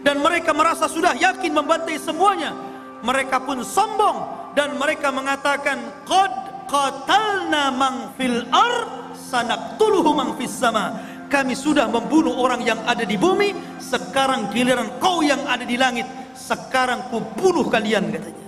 dan 0.00 0.24
mereka 0.24 0.56
merasa 0.56 0.88
sudah 0.88 1.12
yakin 1.12 1.52
membantai 1.52 2.00
semuanya, 2.00 2.56
mereka 3.04 3.36
pun 3.42 3.60
sombong 3.60 4.24
dan 4.56 4.76
mereka 4.80 5.12
mengatakan 5.12 5.76
qad 6.08 6.32
qatalna 6.68 7.68
man 7.72 8.12
fil 8.16 8.44
ar 8.48 8.88
sanaqtuluhu 9.16 10.16
man 10.16 10.28
fis 10.40 10.52
sama 10.52 11.07
kami 11.28 11.52
sudah 11.52 11.86
membunuh 11.92 12.40
orang 12.40 12.64
yang 12.64 12.80
ada 12.88 13.04
di 13.04 13.20
bumi. 13.20 13.78
Sekarang 13.78 14.48
giliran 14.48 14.96
kau 14.96 15.20
yang 15.20 15.44
ada 15.44 15.62
di 15.62 15.76
langit. 15.76 16.08
Sekarang 16.32 17.12
ku 17.12 17.20
bunuh 17.20 17.68
kalian 17.68 18.08
katanya. 18.08 18.46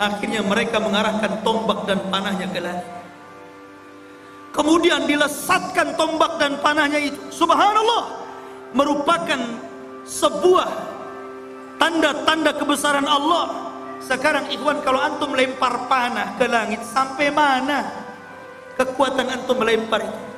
Akhirnya 0.00 0.40
mereka 0.42 0.80
mengarahkan 0.80 1.44
tombak 1.44 1.84
dan 1.84 2.00
panahnya 2.08 2.48
ke 2.48 2.60
langit. 2.64 2.88
Kemudian 4.52 5.04
dilesatkan 5.04 5.96
tombak 5.96 6.40
dan 6.40 6.58
panahnya 6.64 6.98
itu. 6.98 7.20
Subhanallah. 7.28 8.24
Merupakan 8.72 9.40
sebuah 10.08 10.68
tanda-tanda 11.76 12.56
kebesaran 12.56 13.04
Allah. 13.04 13.68
Sekarang 14.00 14.48
ikhwan 14.48 14.80
kalau 14.80 14.98
antum 14.98 15.30
melempar 15.30 15.86
panah 15.86 16.34
ke 16.40 16.48
langit 16.48 16.82
sampai 16.82 17.30
mana 17.30 17.86
kekuatan 18.74 19.30
antum 19.30 19.62
melempar 19.62 20.02
itu 20.02 20.31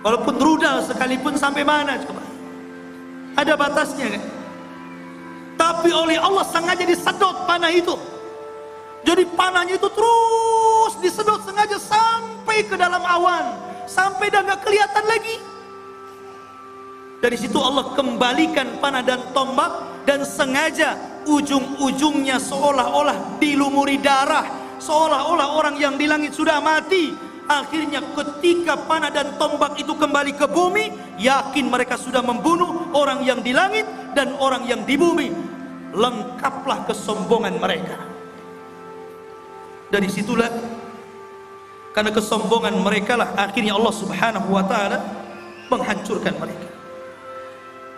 Walaupun 0.00 0.34
rudal 0.40 0.80
sekalipun 0.80 1.36
sampai 1.36 1.60
mana 1.60 2.00
coba? 2.00 2.24
Ada 3.36 3.52
batasnya 3.52 4.16
kan? 4.16 4.22
Tapi 5.60 5.92
oleh 5.92 6.16
Allah 6.16 6.44
sengaja 6.48 6.84
disedot 6.88 7.44
panah 7.44 7.68
itu. 7.68 7.92
Jadi 9.04 9.28
panahnya 9.36 9.76
itu 9.76 9.88
terus 9.92 10.92
disedot 11.04 11.44
sengaja 11.44 11.76
sampai 11.76 12.64
ke 12.64 12.80
dalam 12.80 13.04
awan. 13.04 13.60
Sampai 13.84 14.32
dah 14.32 14.40
nggak 14.40 14.64
kelihatan 14.64 15.04
lagi. 15.04 15.36
Dari 17.20 17.36
situ 17.36 17.60
Allah 17.60 17.92
kembalikan 17.92 18.80
panah 18.80 19.04
dan 19.04 19.20
tombak 19.36 20.04
dan 20.08 20.24
sengaja 20.24 20.96
ujung-ujungnya 21.28 22.40
seolah-olah 22.40 23.36
dilumuri 23.36 24.00
darah. 24.00 24.48
Seolah-olah 24.80 25.60
orang 25.60 25.76
yang 25.76 26.00
di 26.00 26.08
langit 26.08 26.32
sudah 26.32 26.56
mati 26.64 27.29
Akhirnya 27.50 27.98
ketika 28.14 28.78
panah 28.86 29.10
dan 29.10 29.34
tombak 29.34 29.74
itu 29.74 29.90
kembali 29.98 30.38
ke 30.38 30.46
bumi, 30.46 31.18
yakin 31.18 31.66
mereka 31.66 31.98
sudah 31.98 32.22
membunuh 32.22 32.94
orang 32.94 33.26
yang 33.26 33.42
di 33.42 33.50
langit 33.50 33.82
dan 34.14 34.38
orang 34.38 34.70
yang 34.70 34.86
di 34.86 34.94
bumi. 34.94 35.34
Lengkaplah 35.90 36.86
kesombongan 36.86 37.58
mereka. 37.58 37.98
Dari 39.90 40.06
situlah 40.06 40.46
karena 41.90 42.14
kesombongan 42.14 42.78
mereka 42.78 43.18
lah 43.18 43.34
akhirnya 43.34 43.74
Allah 43.74 43.94
Subhanahu 43.98 44.54
wa 44.54 44.62
taala 44.62 45.02
menghancurkan 45.66 46.38
mereka. 46.38 46.70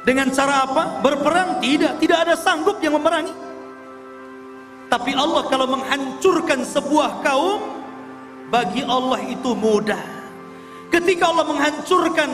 Dengan 0.09 0.33
cara 0.33 0.65
apa? 0.65 1.05
Berperang 1.05 1.61
tidak, 1.61 2.01
tidak 2.01 2.19
ada 2.25 2.35
sanggup 2.41 2.81
yang 2.81 2.97
memerangi. 2.97 3.37
Tapi 4.89 5.13
Allah 5.13 5.45
kalau 5.53 5.69
menghancurkan 5.69 6.65
sebuah 6.65 7.21
kaum 7.21 7.82
bagi 8.53 8.85
Allah 8.85 9.25
itu 9.25 9.57
mudah. 9.57 10.05
Ketika 10.93 11.33
Allah 11.33 11.49
menghancurkan 11.49 12.29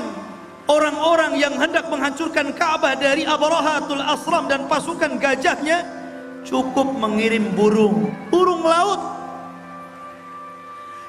orang-orang 0.67 1.39
yang 1.39 1.55
hendak 1.55 1.87
menghancurkan 1.87 2.51
Ka'bah 2.59 2.99
dari 2.99 3.23
Abrahatul 3.23 4.03
Asram 4.03 4.51
dan 4.51 4.67
pasukan 4.67 5.15
gajahnya, 5.23 5.87
cukup 6.43 6.91
mengirim 6.99 7.55
burung, 7.55 8.11
burung 8.35 8.67
laut. 8.67 8.99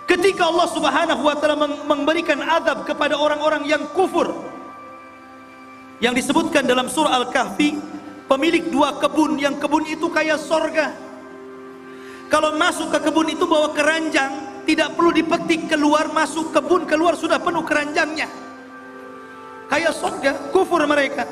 Ketika 0.05 0.45
Allah 0.45 0.67
Subhanahu 0.69 1.21
wa 1.25 1.35
taala 1.37 1.57
memberikan 1.89 2.37
azab 2.45 2.85
kepada 2.85 3.17
orang-orang 3.17 3.65
yang 3.65 3.89
kufur, 3.97 4.29
yang 5.97 6.13
disebutkan 6.13 6.69
dalam 6.69 6.85
surah 6.85 7.17
Al-Kahfi, 7.25 7.77
pemilik 8.29 8.69
dua 8.69 8.93
kebun, 9.01 9.41
yang 9.41 9.57
kebun 9.57 9.89
itu 9.89 10.05
kayak 10.09 10.37
sorga. 10.37 10.93
Kalau 12.29 12.53
masuk 12.61 12.93
ke 12.93 13.09
kebun 13.09 13.33
itu 13.33 13.45
bawa 13.45 13.73
keranjang, 13.73 14.48
tidak 14.63 14.95
perlu 14.97 15.11
dipetik 15.13 15.69
keluar 15.69 16.11
masuk 16.11 16.55
kebun 16.55 16.87
keluar 16.87 17.13
sudah 17.13 17.37
penuh 17.37 17.63
keranjangnya 17.63 18.27
kayak 19.69 19.93
surga 19.93 20.51
kufur 20.51 20.81
mereka 20.89 21.27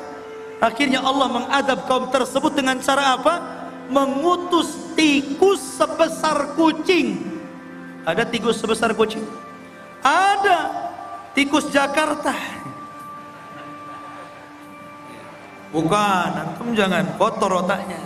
Akhirnya 0.58 0.98
Allah 1.06 1.30
mengadab 1.30 1.86
kaum 1.86 2.10
tersebut 2.10 2.50
dengan 2.50 2.82
cara 2.82 3.14
apa? 3.14 3.34
Mengutus 3.88 4.74
tikus 4.98 5.62
sebesar 5.78 6.58
kucing. 6.58 7.14
Ada 8.02 8.26
tikus 8.26 8.58
sebesar 8.58 8.90
kucing? 8.98 9.22
Ada 10.02 10.58
tikus 11.32 11.70
Jakarta. 11.70 12.34
Bukan, 15.70 16.30
antum 16.34 16.74
jangan 16.74 17.06
kotor 17.20 17.62
otaknya. 17.62 18.00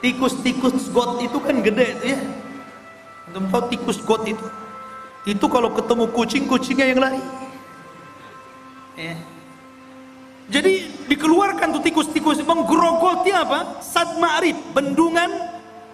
Tikus-tikus 0.00 0.88
got 0.94 1.18
itu 1.20 1.36
kan 1.42 1.60
gede 1.60 1.98
itu 1.98 2.04
ya. 2.14 2.20
Tahu 3.30 3.62
tikus 3.70 3.98
got 4.02 4.26
itu? 4.26 4.42
Itu 5.28 5.46
kalau 5.46 5.70
ketemu 5.76 6.04
kucing, 6.10 6.44
kucingnya 6.48 6.86
yang 6.90 7.00
lari. 7.00 7.22
Ya. 8.98 9.14
Jadi 10.50 10.90
dikeluarkan 11.06 11.78
tuh 11.78 11.82
tikus-tikus 11.84 12.42
menggerogoti 12.42 13.30
apa? 13.30 13.78
Sad 13.78 14.18
Ma'rib, 14.18 14.58
bendungan 14.74 15.30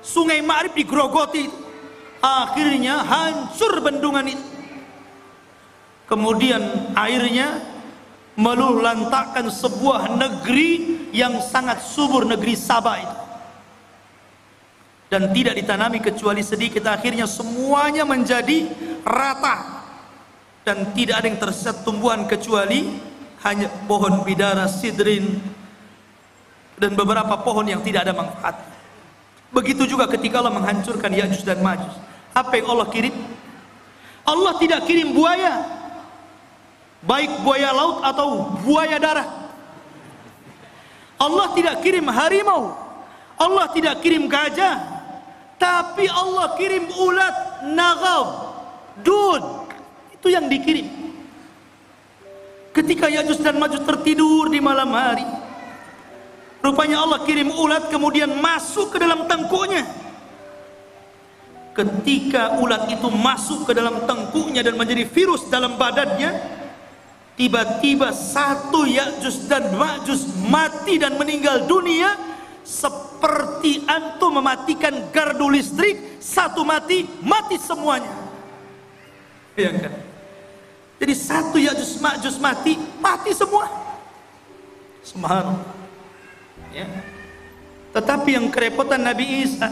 sungai 0.01 0.41
Ma'rib 0.41 0.73
digerogoti. 0.73 1.53
Akhirnya 2.25 3.05
hancur 3.05 3.85
bendungan 3.85 4.25
itu. 4.33 4.47
Kemudian 6.09 6.95
airnya 6.97 7.61
meluluhlantakkan 8.39 9.51
sebuah 9.53 10.17
negeri 10.17 11.05
yang 11.13 11.43
sangat 11.43 11.83
subur 11.83 12.25
negeri 12.25 12.55
Sabah 12.57 12.97
itu. 12.97 13.26
Dan 15.17 15.33
tidak 15.33 15.57
ditanami 15.57 15.97
kecuali 16.05 16.45
sedikit 16.45 16.85
akhirnya 16.85 17.25
semuanya 17.25 18.05
menjadi 18.05 18.69
rata 19.01 19.81
dan 20.61 20.93
tidak 20.93 21.25
ada 21.25 21.27
yang 21.33 21.41
tersesat 21.41 21.89
tumbuhan 21.89 22.29
kecuali 22.29 23.01
hanya 23.49 23.73
pohon 23.89 24.21
bidara, 24.29 24.69
sidrin 24.69 25.41
dan 26.77 26.93
beberapa 26.93 27.33
pohon 27.41 27.65
yang 27.65 27.81
tidak 27.81 28.05
ada 28.05 28.13
manfaat. 28.13 28.61
Begitu 29.57 29.89
juga 29.89 30.05
ketika 30.05 30.45
Allah 30.45 30.53
menghancurkan 30.53 31.09
Ya'juj 31.09 31.49
dan 31.49 31.65
Ma'juj. 31.65 31.97
Apa 32.37 32.61
yang 32.61 32.77
Allah 32.77 32.93
kirim? 32.93 33.17
Allah 34.21 34.53
tidak 34.61 34.85
kirim 34.85 35.17
buaya. 35.17 35.65
Baik 37.01 37.41
buaya 37.41 37.73
laut 37.73 38.05
atau 38.05 38.53
buaya 38.61 39.01
darat. 39.01 39.33
Allah 41.17 41.49
tidak 41.57 41.81
kirim 41.81 42.05
harimau. 42.05 42.77
Allah 43.41 43.65
tidak 43.73 44.05
kirim 44.05 44.29
gajah. 44.29 44.96
Tapi 45.57 46.05
Allah 46.05 46.53
kirim 46.61 46.85
ulat 46.93 47.65
nagab, 47.73 48.27
dud. 49.01 49.43
Itu 50.13 50.29
yang 50.29 50.53
dikirim. 50.53 50.85
Ketika 52.77 53.09
Ya'juj 53.09 53.41
dan 53.41 53.57
Ma'juj 53.57 53.89
tertidur 53.89 54.53
di 54.53 54.61
malam 54.61 54.93
hari, 54.93 55.25
rupanya 56.61 57.01
Allah 57.01 57.25
kirim 57.25 57.49
ulat 57.49 57.89
kemudian 57.89 58.37
masuk 58.37 58.93
ke 58.93 59.01
dalam 59.01 59.25
tengkuknya. 59.25 59.89
Ketika 61.73 62.61
ulat 62.61 62.89
itu 62.93 63.09
masuk 63.09 63.65
ke 63.65 63.73
dalam 63.73 64.05
tengkuknya 64.05 64.61
dan 64.61 64.77
menjadi 64.77 65.09
virus 65.09 65.49
dalam 65.49 65.81
badannya, 65.81 66.37
tiba-tiba 67.41 68.13
satu 68.13 68.85
Ya'juj 68.85 69.49
dan 69.49 69.73
Ma'juj 69.73 70.45
mati 70.53 71.01
dan 71.01 71.17
meninggal 71.17 71.65
dunia 71.65 72.36
seperti 72.67 73.87
antum 73.87 74.43
mematikan 74.43 75.07
gardu 75.15 75.47
listrik, 75.47 76.19
satu 76.19 76.67
mati, 76.67 77.07
mati 77.23 77.55
semuanya. 77.63 78.11
Bayangkan. 79.55 79.95
Jadi 80.97 81.15
satu 81.15 81.57
Ya'juj 81.61 82.03
Ma'juj 82.03 82.37
mati, 82.43 82.75
mati 82.99 83.31
semua. 83.31 83.71
Subhanallah. 85.07 85.63
Ya. 86.75 86.91
Tetapi 87.95 88.35
yang 88.35 88.51
kerepotan 88.51 89.07
Nabi 89.07 89.47
Isa 89.47 89.71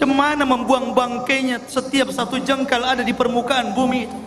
Cemana 0.00 0.46
membuang 0.46 0.94
bangkainya 0.94 1.60
setiap 1.66 2.14
satu 2.14 2.38
jengkal 2.40 2.80
ada 2.86 3.02
di 3.02 3.10
permukaan 3.10 3.74
bumi 3.74 4.06
itu. 4.06 4.18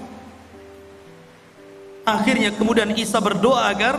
Akhirnya 2.03 2.51
kemudian 2.51 2.91
Isa 2.99 3.17
berdoa 3.23 3.71
agar 3.71 3.95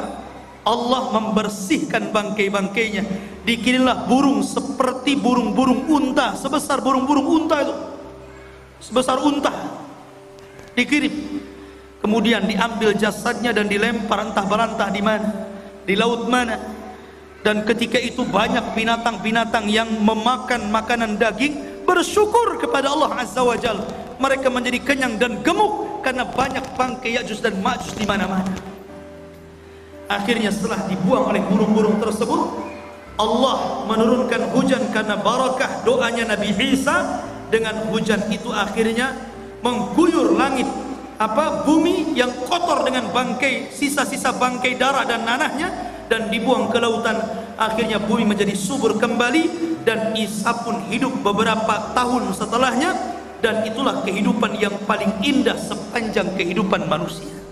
Allah 0.65 1.13
membersihkan 1.13 2.09
bangkai-bangkainya. 2.09 3.05
Dikirimlah 3.45 4.09
burung 4.09 4.41
seperti 4.41 5.13
burung-burung 5.15 5.85
unta, 5.85 6.33
sebesar 6.35 6.81
burung-burung 6.81 7.45
unta 7.45 7.61
itu. 7.61 7.75
Sebesar 8.81 9.21
unta. 9.21 9.53
Dikirim. 10.73 11.45
Kemudian 12.01 12.45
diambil 12.45 12.93
jasadnya 12.97 13.53
dan 13.53 13.65
dilempar 13.65 14.29
entah 14.29 14.45
berantah 14.45 14.93
di 14.93 15.01
mana, 15.01 15.29
di 15.89 15.97
laut 15.97 16.29
mana. 16.29 16.61
Dan 17.45 17.65
ketika 17.65 18.01
itu 18.01 18.25
banyak 18.25 18.77
binatang-binatang 18.77 19.69
yang 19.69 19.89
memakan 20.01 20.69
makanan 20.73 21.21
daging 21.21 21.85
bersyukur 21.85 22.57
kepada 22.57 22.93
Allah 22.93 23.21
Azza 23.21 23.45
wa 23.45 23.57
Jal. 23.57 23.85
Mereka 24.17 24.49
menjadi 24.49 24.81
kenyang 24.81 25.21
dan 25.21 25.45
gemuk 25.45 26.01
karena 26.01 26.25
banyak 26.25 26.65
bangkai 26.77 27.21
Ya'juj 27.21 27.41
dan 27.45 27.61
Ma'juj 27.61 27.97
di 27.97 28.05
mana-mana. 28.09 28.74
Akhirnya 30.05 30.53
setelah 30.53 30.85
dibuang 30.85 31.33
oleh 31.33 31.41
burung-burung 31.49 31.97
tersebut, 31.97 32.61
Allah 33.17 33.89
menurunkan 33.89 34.53
hujan 34.53 34.93
karena 34.93 35.17
barakah 35.17 35.87
doanya 35.87 36.35
Nabi 36.35 36.53
Isa. 36.53 37.31
Dengan 37.45 37.87
hujan 37.87 38.19
itu 38.35 38.51
akhirnya 38.51 39.15
mengguyur 39.63 40.35
langit 40.35 40.67
apa 41.23 41.63
bumi 41.63 42.17
yang 42.19 42.33
kotor 42.51 42.83
dengan 42.83 43.15
bangkai 43.15 43.71
sisa-sisa 43.71 44.35
bangkai 44.35 44.75
darah 44.75 45.07
dan 45.07 45.23
nanahnya 45.23 45.71
dan 46.11 46.35
dibuang 46.35 46.73
ke 46.75 46.83
lautan. 46.83 47.15
Akhirnya 47.55 48.03
bumi 48.03 48.27
menjadi 48.27 48.59
subur 48.59 48.99
kembali 48.99 49.79
dan 49.87 50.19
Isa 50.19 50.51
pun 50.67 50.83
hidup 50.91 51.23
beberapa 51.23 51.95
tahun 51.95 52.35
setelahnya. 52.35 52.93
Dan 53.45 53.61
itulah 53.69 54.01
kehidupan 54.01 54.57
yang 54.57 54.73
paling 54.89 55.21
indah 55.21 55.61
sepanjang 55.61 56.33
kehidupan 56.33 56.89
manusia 56.89 57.44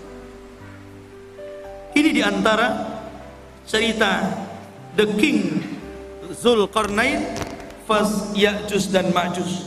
ini 2.03 2.19
di 2.19 2.23
antara 2.27 2.99
cerita 3.63 4.27
The 4.99 5.07
King 5.15 5.63
Zulkarnain 6.35 7.31
Fas 7.87 8.35
Ya'juj 8.35 8.91
dan 8.91 9.15
Ma'juj 9.15 9.63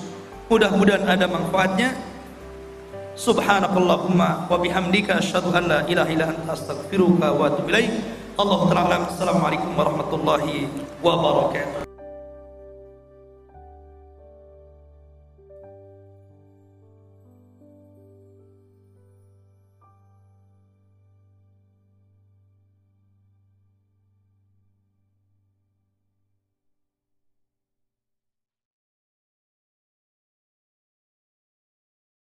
mudah-mudahan 0.52 1.08
ada 1.08 1.24
manfaatnya 1.24 1.96
Subhanakallahumma 3.16 4.52
wa 4.52 4.60
bihamdika 4.60 5.16
asyhadu 5.16 5.48
an 5.56 5.64
la 5.64 5.80
ilaha 5.88 6.12
illa 6.12 6.28
anta 6.28 6.52
astaghfiruka 6.52 7.32
wa 7.32 7.48
atubu 7.48 7.72
ilaik. 7.72 7.88
Allahu 8.36 8.68
ta'ala 8.68 9.08
assalamualaikum 9.08 9.72
warahmatullahi 9.72 10.68
wabarakatuh. 11.00 11.85